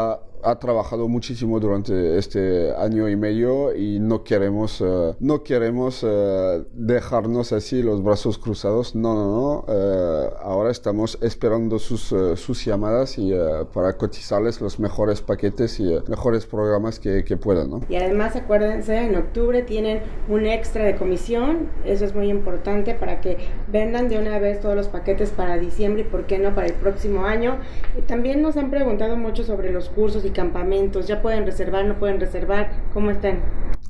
ha 0.43 0.59
trabajado 0.59 1.07
muchísimo 1.07 1.59
durante 1.59 2.17
este 2.17 2.73
año 2.75 3.09
y 3.09 3.15
medio 3.15 3.75
y 3.75 3.99
no 3.99 4.23
queremos, 4.23 4.81
uh, 4.81 5.15
no 5.19 5.43
queremos 5.43 6.03
uh, 6.03 6.65
dejarnos 6.73 7.51
así 7.53 7.81
los 7.83 8.03
brazos 8.03 8.37
cruzados. 8.37 8.95
No, 8.95 9.13
no, 9.13 9.25
no. 9.25 9.65
Uh, 9.67 10.29
ahora 10.41 10.71
estamos 10.71 11.17
esperando 11.21 11.79
sus, 11.79 12.13
sus 12.35 12.65
llamadas 12.65 13.17
y 13.17 13.33
para 13.73 13.97
cotizarles 13.97 14.61
los 14.61 14.79
mejores 14.79 15.21
paquetes 15.21 15.79
y 15.79 15.97
mejores 16.07 16.45
programas 16.45 16.99
que, 16.99 17.23
que 17.23 17.37
puedan. 17.37 17.69
¿no? 17.69 17.81
Y 17.89 17.95
además 17.95 18.35
acuérdense, 18.35 18.97
en 18.97 19.15
octubre 19.15 19.61
tienen 19.63 20.01
un 20.29 20.45
extra 20.45 20.85
de 20.85 20.95
comisión. 20.95 21.69
Eso 21.85 22.05
es 22.05 22.15
muy 22.15 22.29
importante 22.29 22.93
para 22.93 23.21
que 23.21 23.37
vendan 23.71 24.09
de 24.09 24.17
una 24.17 24.39
vez 24.39 24.59
todos 24.61 24.75
los 24.75 24.87
paquetes 24.87 25.31
para 25.31 25.57
diciembre 25.57 26.01
y 26.01 26.05
por 26.05 26.25
qué 26.25 26.37
no 26.37 26.53
para 26.55 26.67
el 26.67 26.73
próximo 26.73 27.25
año. 27.25 27.57
Y 27.97 28.01
también 28.01 28.41
nos 28.41 28.57
han 28.57 28.69
preguntado 28.69 29.17
mucho 29.17 29.43
sobre 29.43 29.71
los 29.71 29.89
cursos 29.89 30.25
campamentos? 30.31 31.07
¿Ya 31.07 31.21
pueden 31.21 31.45
reservar, 31.45 31.85
no 31.85 31.97
pueden 31.99 32.19
reservar? 32.19 32.71
¿Cómo 32.93 33.11
están? 33.11 33.41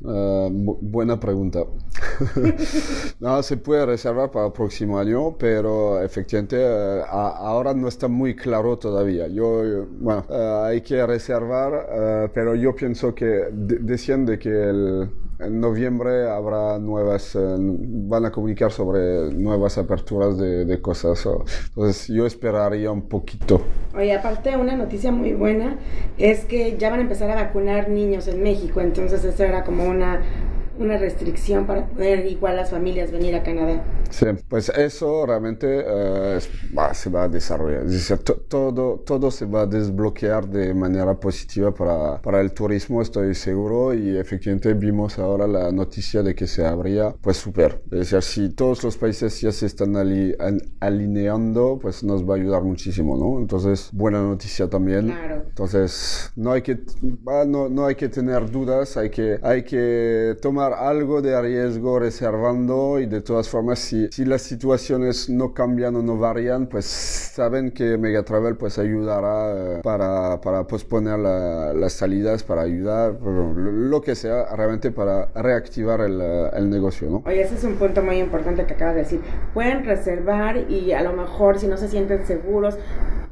Uh, 0.01 0.49
buena 0.81 1.19
pregunta. 1.19 1.65
no, 3.19 3.41
se 3.41 3.57
puede 3.57 3.85
reservar 3.85 4.29
para 4.29 4.47
el 4.47 4.51
próximo 4.51 4.99
año, 4.99 5.35
pero 5.37 6.01
efectivamente 6.01 6.57
uh, 6.57 7.03
ahora 7.09 7.73
no 7.73 7.87
está 7.87 8.07
muy 8.07 8.35
claro 8.35 8.77
todavía. 8.77 9.27
Yo, 9.27 9.85
bueno, 9.99 10.25
uh, 10.29 10.65
hay 10.65 10.81
que 10.81 11.05
reservar, 11.05 12.29
pero 12.33 12.53
yo 12.55 12.75
pienso 12.75 13.15
que 13.15 13.47
de 14.25 14.37
que 14.37 14.49
el, 14.49 15.09
en 15.39 15.59
noviembre 15.59 16.29
habrá 16.29 16.79
nuevas, 16.79 17.35
eh, 17.35 17.39
van 17.39 18.25
a 18.25 18.31
comunicar 18.31 18.71
sobre 18.71 19.31
nuevas 19.33 19.77
aperturas 19.77 20.37
de, 20.37 20.81
cosas. 20.81 21.27
Entonces 21.69 22.07
yo 22.07 22.25
esperaría 22.25 22.91
un 22.91 23.03
poquito. 23.03 23.61
Oye, 23.95 24.13
aparte 24.13 24.55
una 24.57 24.75
noticia 24.75 25.11
muy 25.11 25.33
buena 25.33 25.77
es 26.17 26.45
que 26.45 26.77
ya 26.77 26.89
van 26.89 26.99
a 26.99 27.03
empezar 27.03 27.29
a 27.31 27.35
vacunar 27.35 27.89
niños 27.89 28.27
en 28.27 28.41
México, 28.43 28.81
entonces 28.81 29.23
eso 29.23 29.43
era 29.43 29.63
como 29.63 29.85
una 29.85 30.21
una 30.79 30.97
restricción 30.97 31.65
para 31.65 31.85
poder 31.87 32.25
igual 32.25 32.55
las 32.55 32.71
familias 32.71 33.11
venir 33.11 33.35
a 33.35 33.43
Canadá. 33.43 33.83
Sí, 34.09 34.25
pues 34.47 34.69
eso 34.69 35.25
realmente 35.25 35.79
uh, 35.79 36.39
se 36.93 37.09
va 37.09 37.23
a 37.23 37.27
desarrollar. 37.27 37.83
Es 37.85 37.91
decir, 37.91 38.17
todo, 38.19 38.99
todo 38.99 39.31
se 39.31 39.45
va 39.45 39.61
a 39.61 39.65
desbloquear 39.65 40.47
de 40.47 40.73
manera 40.73 41.19
positiva 41.19 41.73
para, 41.73 42.21
para 42.21 42.41
el 42.41 42.51
turismo, 42.51 43.01
estoy 43.01 43.35
seguro, 43.35 43.93
y 43.93 44.17
efectivamente 44.17 44.73
vimos 44.73 45.19
ahora 45.19 45.47
la 45.47 45.71
noticia 45.71 46.23
de 46.23 46.35
que 46.35 46.47
se 46.47 46.65
abría, 46.65 47.13
pues 47.21 47.37
súper. 47.37 47.81
Es 47.91 48.11
decir, 48.11 48.21
si 48.21 48.49
todos 48.49 48.83
los 48.83 48.97
países 48.97 49.39
ya 49.41 49.51
se 49.51 49.65
están 49.65 49.95
alineando, 50.79 51.79
pues 51.81 52.03
nos 52.03 52.27
va 52.27 52.35
a 52.35 52.37
ayudar 52.37 52.63
muchísimo, 52.63 53.17
¿no? 53.17 53.39
Entonces, 53.39 53.89
buena 53.91 54.21
noticia 54.21 54.69
también. 54.69 55.07
Claro. 55.07 55.43
Entonces, 55.47 56.31
no 56.35 56.51
hay 56.51 56.61
que, 56.61 56.79
no, 57.47 57.69
no 57.69 57.85
hay 57.85 57.95
que 57.95 58.09
tener 58.09 58.49
dudas, 58.49 58.97
hay 58.97 59.09
que, 59.09 59.39
hay 59.41 59.63
que 59.63 60.35
tomar 60.41 60.66
algo 60.73 61.21
de 61.21 61.39
riesgo 61.41 61.99
reservando 61.99 62.99
y 62.99 63.05
de 63.05 63.21
todas 63.21 63.49
formas 63.49 63.79
si, 63.79 64.07
si 64.11 64.25
las 64.25 64.41
situaciones 64.41 65.29
no 65.29 65.53
cambian 65.53 65.95
o 65.95 66.01
no 66.01 66.17
varían 66.17 66.67
pues 66.67 66.85
saben 66.85 67.71
que 67.71 67.97
Megatravel 67.97 68.55
pues 68.55 68.77
ayudará 68.77 69.77
eh, 69.77 69.79
para, 69.83 70.39
para 70.41 70.65
posponer 70.65 71.19
las 71.19 71.93
salidas 71.93 72.43
para 72.43 72.61
ayudar 72.61 73.13
lo, 73.21 74.01
que 74.01 74.15
sea 74.15 74.55
realmente 74.55 74.91
para 74.91 75.27
reactivar 75.35 76.01
el, 76.01 76.21
el, 76.53 76.69
negocio 76.69 77.09
¿no? 77.09 77.23
Oye 77.25 77.41
ese 77.41 77.55
es 77.55 77.63
un 77.63 77.75
punto 77.75 78.01
muy 78.03 78.17
importante 78.17 78.65
que 78.65 78.73
acabas 78.73 78.95
de 78.95 79.01
decir 79.01 79.21
pueden 79.53 79.83
reservar 79.85 80.69
y 80.69 80.91
a 80.91 81.01
lo 81.01 81.13
mejor 81.13 81.59
si 81.59 81.67
no 81.67 81.77
se 81.77 81.87
sienten 81.87 82.25
seguros 82.25 82.77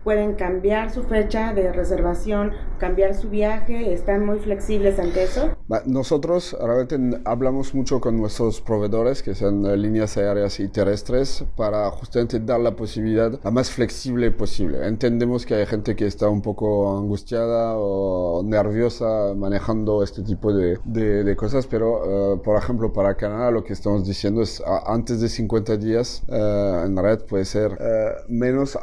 pueden 0.05 0.35
cambiar 0.35 0.93
su 0.93 1.03
fecha 1.03 1.51
de 1.53 1.73
reservación, 1.73 2.51
cambiar 2.77 3.15
su 3.15 3.27
viaje, 3.29 3.91
están 3.91 4.23
muy 4.23 4.37
flexibles 4.37 4.99
ante 4.99 5.23
eso. 5.23 5.57
Nosotros 5.87 6.55
realmente 6.61 7.21
hablamos 7.25 7.73
mucho 7.73 7.99
con 7.99 8.15
nuestros 8.15 8.61
proveedores, 8.61 9.23
que 9.23 9.33
son 9.33 9.65
eh, 9.65 9.75
líneas 9.75 10.15
aéreas 10.15 10.59
y 10.59 10.67
terrestres, 10.67 11.43
para 11.57 11.89
justamente 11.89 12.39
dar 12.39 12.59
la 12.59 12.75
posibilidad 12.75 13.39
la 13.43 13.49
más 13.49 13.71
flexible 13.71 14.29
posible. 14.29 14.87
Entendemos 14.87 15.43
que 15.43 15.55
hay 15.55 15.65
gente 15.65 15.95
que 15.95 16.05
está 16.05 16.29
un 16.29 16.43
poco 16.43 16.95
angustiada 16.95 17.73
o 17.75 18.43
nerviosa 18.45 19.33
manejando 19.35 20.03
este 20.03 20.21
tipo 20.21 20.53
de, 20.53 20.77
de, 20.85 21.35
cosas, 21.35 21.65
pero 21.65 22.33
uh, 22.33 22.41
por 22.43 22.57
ejemplo 22.57 22.93
para 22.93 23.15
Canadá 23.15 23.49
lo 23.49 23.63
que 23.63 23.73
estamos 23.73 24.05
diciendo 24.05 24.43
es 24.43 24.61
antes 24.85 25.19
de 25.19 25.29
50 25.29 25.77
días 25.77 26.23
uh, 26.27 26.85
en 26.85 26.95
red 26.95 27.21
puede 27.25 27.45
ser 27.45 27.71
uh, 27.71 28.31
menos 28.31 28.77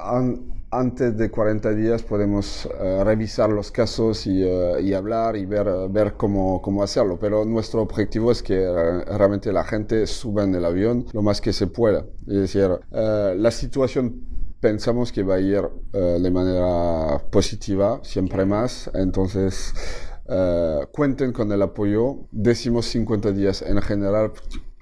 antes 0.72 1.18
de 1.18 1.30
40 1.30 1.74
días 1.74 2.02
podemos 2.02 2.66
uh, 2.66 3.04
revisar 3.04 3.50
los 3.50 3.70
casos 3.70 4.26
y, 4.26 4.42
uh, 4.42 4.78
y, 4.78 4.94
hablar 4.94 5.36
y 5.36 5.44
ver, 5.44 5.68
ver 5.90 6.14
cómo, 6.14 6.62
cómo 6.62 6.82
hacerlo. 6.82 7.18
Pero 7.20 7.44
nuestro 7.44 7.82
objetivo 7.82 8.32
es 8.32 8.42
que 8.42 8.66
uh, 8.66 9.16
realmente 9.18 9.52
la 9.52 9.64
gente 9.64 10.06
suba 10.06 10.44
en 10.44 10.54
el 10.54 10.64
avión 10.64 11.04
lo 11.12 11.20
más 11.20 11.42
que 11.42 11.52
se 11.52 11.66
pueda. 11.66 12.06
Es 12.26 12.34
decir, 12.34 12.70
la 12.90 13.50
situación 13.50 14.22
pensamos 14.60 15.12
que 15.12 15.22
va 15.22 15.34
a 15.34 15.40
ir 15.40 15.62
de 15.92 16.30
manera 16.30 17.18
positiva, 17.30 18.00
siempre 18.02 18.46
más. 18.46 18.90
Entonces, 18.94 19.74
cuenten 20.92 21.32
con 21.32 21.52
el 21.52 21.60
apoyo. 21.60 22.28
Decimos 22.30 22.86
50 22.86 23.32
días 23.32 23.62
en 23.62 23.82
general 23.82 24.32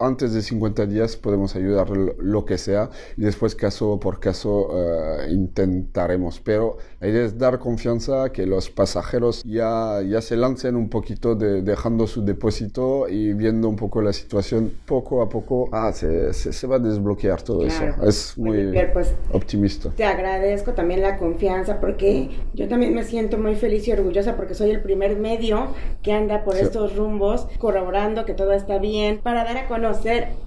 antes 0.01 0.33
de 0.33 0.41
50 0.41 0.87
días 0.87 1.17
podemos 1.17 1.55
ayudar 1.55 1.91
lo 1.91 2.45
que 2.45 2.57
sea 2.57 2.89
y 3.17 3.23
después 3.23 3.55
caso 3.55 4.01
por 4.01 4.19
caso 4.19 4.69
uh, 4.69 5.31
intentaremos. 5.31 6.41
Pero 6.41 6.79
la 7.01 7.09
idea 7.09 7.25
es 7.25 7.39
dar 7.39 7.59
confianza 7.59 8.33
que 8.33 8.47
los 8.47 8.71
pasajeros 8.71 9.43
ya, 9.45 10.01
ya 10.03 10.23
se 10.23 10.37
lancen 10.37 10.77
un 10.77 10.89
poquito 10.89 11.35
de, 11.35 11.63
dejando 11.63 12.07
su 12.07 12.25
depósito 12.25 13.09
y 13.09 13.35
viendo 13.35 13.69
un 13.69 13.77
poco 13.77 14.01
la 14.01 14.13
situación 14.13 14.73
poco 14.87 15.23
a 15.23 15.29
poco. 15.29 15.69
Ah, 15.73 15.93
se, 15.93 16.33
se, 16.33 16.67
va 16.67 16.77
a 16.77 16.79
desbloquear 16.79 17.43
todo 17.43 17.67
eso. 17.67 17.85
Es 18.03 18.39
muy 18.39 18.73
pues, 18.93 19.15
optimista. 19.33 19.91
Te 19.91 20.05
agradezco 20.05 20.73
también 20.73 21.03
la 21.03 21.19
confianza 21.19 21.79
porque 21.79 22.31
yo 22.55 22.69
también 22.69 22.95
me 22.95 23.05
siento 23.05 23.37
muy 23.37 23.55
feliz 23.55 23.87
y 23.87 23.93
orgullosa 23.93 24.37
porque 24.37 24.55
soy 24.55 24.71
el 24.71 24.81
primer 24.81 25.19
medio 25.19 25.69
que 26.03 26.13
anda 26.13 26.43
por 26.45 26.57
estos 26.57 26.97
rumbos 26.97 27.47
corroborando 27.59 28.25
que 28.25 28.33
todo 28.33 28.53
está 28.53 28.79
bien 28.79 29.21
para 29.23 29.45
dar 29.45 29.59
a 29.59 29.67
conocer 29.67 29.90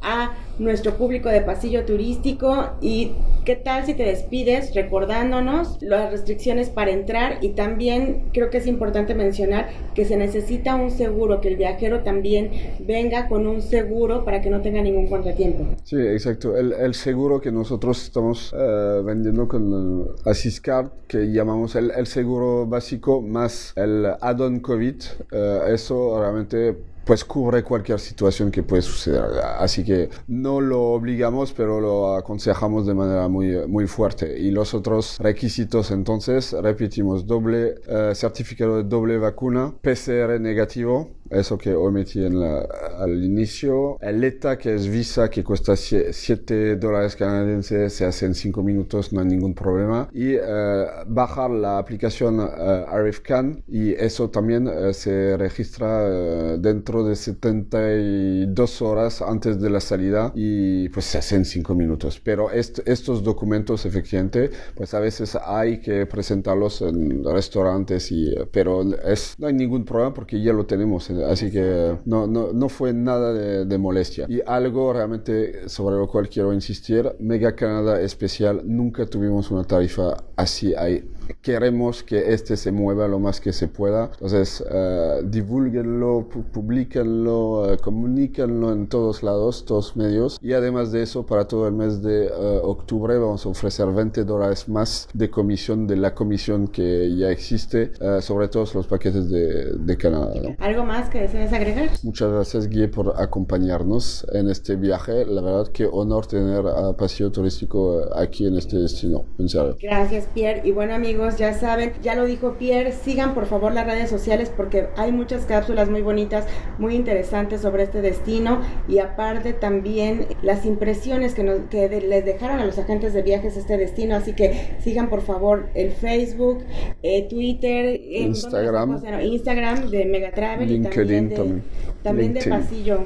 a 0.02 0.34
nuestro 0.60 0.96
público 0.96 1.30
de 1.30 1.42
pasillo 1.42 1.86
turístico 1.86 2.70
y 2.80 3.14
qué 3.44 3.56
tal 3.56 3.86
si 3.86 3.94
te 3.94 4.04
despides 4.04 4.74
recordándonos 4.76 5.82
las 5.82 6.12
restricciones 6.12 6.70
para 6.70 6.92
entrar 6.92 7.40
y 7.42 7.50
también 7.50 8.30
creo 8.34 8.50
que 8.50 8.58
es 8.58 8.68
importante 8.68 9.16
mencionar 9.16 9.70
que 9.96 10.06
se 10.06 10.16
necesita 10.16 10.76
un 10.76 10.92
seguro, 10.92 11.42
que 11.42 11.50
el 11.50 11.58
viajero 11.58 12.04
también 12.04 12.52
venga 12.80 13.28
con 13.28 13.48
un 13.48 13.62
seguro 13.62 14.24
para 14.24 14.42
que 14.42 14.50
no 14.50 14.62
tenga 14.62 14.82
ningún 14.82 15.08
contratiempo. 15.08 15.66
Sí, 15.84 15.98
exacto. 15.98 16.56
El, 16.56 16.94
seguro 16.94 17.42
que 17.42 17.52
nosotros 17.52 18.04
estamos 18.04 18.54
eh, 18.56 19.02
vendiendo 19.04 19.48
con 19.48 20.10
Asiscard, 20.26 20.90
que 21.08 21.32
llamamos 21.32 21.76
el, 21.76 22.06
seguro 22.06 22.68
básico 22.68 23.22
más 23.22 23.74
el 23.76 24.06
add-on 24.22 24.60
COVID, 24.60 24.96
eh, 25.32 25.60
eso 25.70 26.20
realmente 26.20 26.76
pues 27.06 27.24
cubre 27.26 27.64
cualquier 27.64 28.00
situación 28.00 28.52
que 28.52 28.64
puede 28.64 28.82
suceder. 28.82 29.24
Así 29.60 29.84
que 29.84 30.10
no 30.28 30.62
lo 30.62 30.82
obligamos, 30.82 31.54
pero 31.54 31.80
lo 31.80 32.16
aconsejamos 32.16 32.86
de 32.86 32.94
manera 32.94 33.28
muy, 33.28 33.68
muy 33.68 33.88
fuerte. 33.88 34.40
Y 34.40 34.52
los 34.52 34.74
otros 34.74 35.18
requisitos, 35.20 35.92
entonces, 35.92 36.54
repetimos, 36.54 37.26
doble 37.26 37.76
eh, 37.88 38.12
certificado 38.16 38.78
de 38.78 38.84
doble 38.84 39.18
vacuna, 39.18 39.74
PCR 39.82 40.40
negativo, 40.40 41.12
eso 41.34 41.58
que 41.58 41.74
omití 41.74 42.24
en 42.24 42.40
la, 42.40 42.68
al 43.00 43.24
inicio. 43.24 43.98
El 44.02 44.24
ETA, 44.24 44.58
que 44.58 44.76
es 44.76 44.88
Visa, 44.88 45.30
que 45.30 45.44
cuesta 45.44 45.76
7 45.76 46.76
dólares 46.76 47.16
canadienses, 47.16 47.94
se 47.94 48.06
hace 48.06 48.26
en 48.26 48.36
5 48.36 48.64
minutos, 48.64 49.12
no 49.14 49.22
hay 49.22 49.28
ningún 49.28 49.54
problema. 49.54 50.10
Y 50.14 50.36
eh, 50.36 50.86
bajar 51.08 51.50
la 51.50 51.78
aplicación 51.78 52.40
uh, 52.40 52.86
ArifCan 52.88 53.64
y 53.68 53.94
eso 53.94 54.30
también 54.30 54.68
uh, 54.68 54.94
se 54.94 55.38
registra 55.38 56.06
uh, 56.06 56.58
dentro 56.94 57.04
de 57.04 57.16
72 57.16 58.82
horas 58.84 59.22
antes 59.22 59.60
de 59.60 59.70
la 59.70 59.80
salida 59.80 60.32
y 60.36 60.90
pues 60.90 61.06
se 61.06 61.18
hace 61.18 61.36
en 61.36 61.46
5 61.46 61.74
minutos. 61.74 62.22
Pero 62.24 62.52
est 62.52 62.80
estos 62.86 63.24
documentos, 63.24 63.86
efectivamente, 63.86 64.52
pues 64.76 64.94
a 64.94 65.00
veces 65.00 65.36
hay 65.36 65.80
que 65.80 66.06
presentarlos 66.06 66.82
en 66.82 67.24
restaurantes, 67.24 68.12
y, 68.12 68.36
pero 68.52 68.84
es, 69.06 69.36
no 69.40 69.48
hay 69.48 69.54
ningún 69.54 69.86
problema 69.86 70.14
porque 70.14 70.42
ya 70.42 70.54
lo 70.54 70.66
tenemos 70.66 71.10
así 71.10 71.50
que 71.50 71.98
no, 72.06 72.28
no, 72.28 72.54
no 72.54 72.70
fue 72.70 72.94
nada 72.94 73.34
de, 73.34 73.66
de, 73.66 73.78
molestia. 73.78 74.26
Y 74.30 74.42
algo 74.46 74.94
realmente 74.94 75.68
sobre 75.68 75.96
lo 75.96 76.08
cual 76.08 76.30
quiero 76.30 76.54
insistir, 76.54 77.12
Mega 77.20 77.56
Canadá 77.56 78.02
especial, 78.02 78.62
nunca 78.66 79.06
tuvimos 79.06 79.50
una 79.50 79.64
tarifa 79.64 80.24
así 80.36 80.76
ahí 80.76 81.04
queremos 81.42 82.04
que 82.04 82.34
este 82.34 82.58
se 82.58 82.72
mueva 82.72 83.08
lo 83.08 83.20
más 83.20 83.40
que 83.40 83.54
se 83.54 83.68
pueda. 83.68 84.10
Entonces, 84.14 84.62
uh, 84.62 85.24
divulguenlo, 85.24 86.28
publiquenlo, 86.52 87.74
uh, 87.74 87.78
comuníquenlo 87.78 88.72
en 88.72 88.88
todos 88.88 89.24
lados, 89.24 89.66
todos 89.66 89.96
medios. 89.96 90.40
Y 90.42 90.54
además 90.54 90.92
de 90.92 91.04
eso, 91.04 91.26
para 91.26 91.48
todo 91.48 91.68
el 91.68 91.74
mes 91.74 92.02
de 92.02 92.28
uh, 92.28 92.68
octubre 92.68 93.18
vamos 93.18 93.46
a 93.46 93.50
ofrecer 93.50 93.88
20 93.88 94.24
dólares 94.24 94.68
más 94.68 95.08
de 95.14 95.30
comisión 95.30 95.88
de 95.88 95.98
la 95.98 96.14
comisión 96.14 96.68
que 96.68 97.16
ya 97.16 97.30
existe 97.30 97.92
sobre 98.22 98.48
todos 98.48 98.76
los 98.76 98.88
paquetes 98.88 99.30
de, 99.30 99.74
de 99.74 99.98
Canadá. 99.98 100.34
¿no? 100.42 100.56
¿Algo 100.60 100.84
más 100.84 101.10
que 101.10 101.22
desees 101.22 101.52
agregar? 101.54 101.90
Muchas 102.04 102.32
gracias, 102.32 102.68
Guille, 102.68 102.88
por 102.88 103.14
acompañarnos 103.18 104.26
en 104.34 104.50
este 104.50 104.76
viaje. 104.76 105.26
La 105.26 105.42
verdad, 105.42 105.68
que 105.68 105.86
honor 105.86 106.26
tener 106.26 106.66
a 106.68 106.94
Paseo 106.94 107.32
Turístico 107.32 108.02
aquí 108.16 108.48
en 108.48 108.58
este 108.58 108.78
destino. 108.78 109.26
En 109.38 109.50
serio. 109.50 109.78
Gracias, 109.82 110.28
Pierre. 110.34 110.62
Y 110.64 110.72
bueno, 110.72 110.94
amigos 110.94 111.13
amigos, 111.14 111.38
ya 111.38 111.54
saben, 111.54 111.94
ya 112.02 112.16
lo 112.16 112.26
dijo 112.26 112.54
Pierre, 112.54 112.92
sigan 112.92 113.36
por 113.36 113.46
favor 113.46 113.72
las 113.72 113.86
redes 113.86 114.10
sociales 114.10 114.52
porque 114.56 114.88
hay 114.98 115.12
muchas 115.12 115.46
cápsulas 115.46 115.88
muy 115.88 116.02
bonitas, 116.02 116.46
muy 116.80 116.96
interesantes 116.96 117.62
sobre 117.62 117.84
este 117.84 118.02
destino 118.02 118.62
y 118.88 118.98
aparte 118.98 119.54
también 119.54 120.26
las 120.42 120.66
impresiones 120.66 121.36
que, 121.36 121.44
nos, 121.44 121.60
que 121.70 121.88
les 121.88 122.26
dejaron 122.26 122.60
a 122.60 122.66
los 122.66 122.80
agentes 122.80 123.14
de 123.14 123.22
viajes 123.22 123.58
este 123.58 123.78
destino, 123.78 124.16
así 124.16 124.34
que 124.34 124.76
sigan 124.84 125.10
por 125.10 125.22
favor 125.22 125.70
el 125.76 125.92
Facebook, 125.92 126.64
eh, 127.04 127.28
Twitter, 127.30 128.00
Instagram, 128.02 129.04
Instagram 129.22 129.90
de 129.92 130.06
Megatravel 130.06 130.72
y 130.72 130.82
también 130.82 131.64
también. 132.02 132.34
de 132.34 132.44
pasillo 132.48 133.04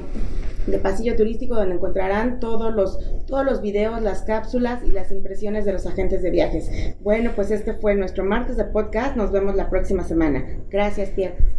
de 0.70 0.78
pasillo 0.78 1.16
turístico 1.16 1.54
donde 1.54 1.74
encontrarán 1.74 2.40
todos 2.40 2.74
los 2.74 2.98
todos 3.26 3.44
los 3.44 3.60
videos, 3.60 4.02
las 4.02 4.22
cápsulas 4.22 4.82
y 4.84 4.90
las 4.90 5.10
impresiones 5.10 5.64
de 5.64 5.72
los 5.72 5.86
agentes 5.86 6.22
de 6.22 6.30
viajes. 6.30 6.70
Bueno, 7.00 7.32
pues 7.34 7.50
este 7.50 7.74
fue 7.74 7.94
nuestro 7.94 8.24
martes 8.24 8.56
de 8.56 8.64
podcast. 8.64 9.16
Nos 9.16 9.32
vemos 9.32 9.54
la 9.54 9.70
próxima 9.70 10.04
semana. 10.04 10.44
Gracias, 10.70 11.10
Pierre. 11.10 11.57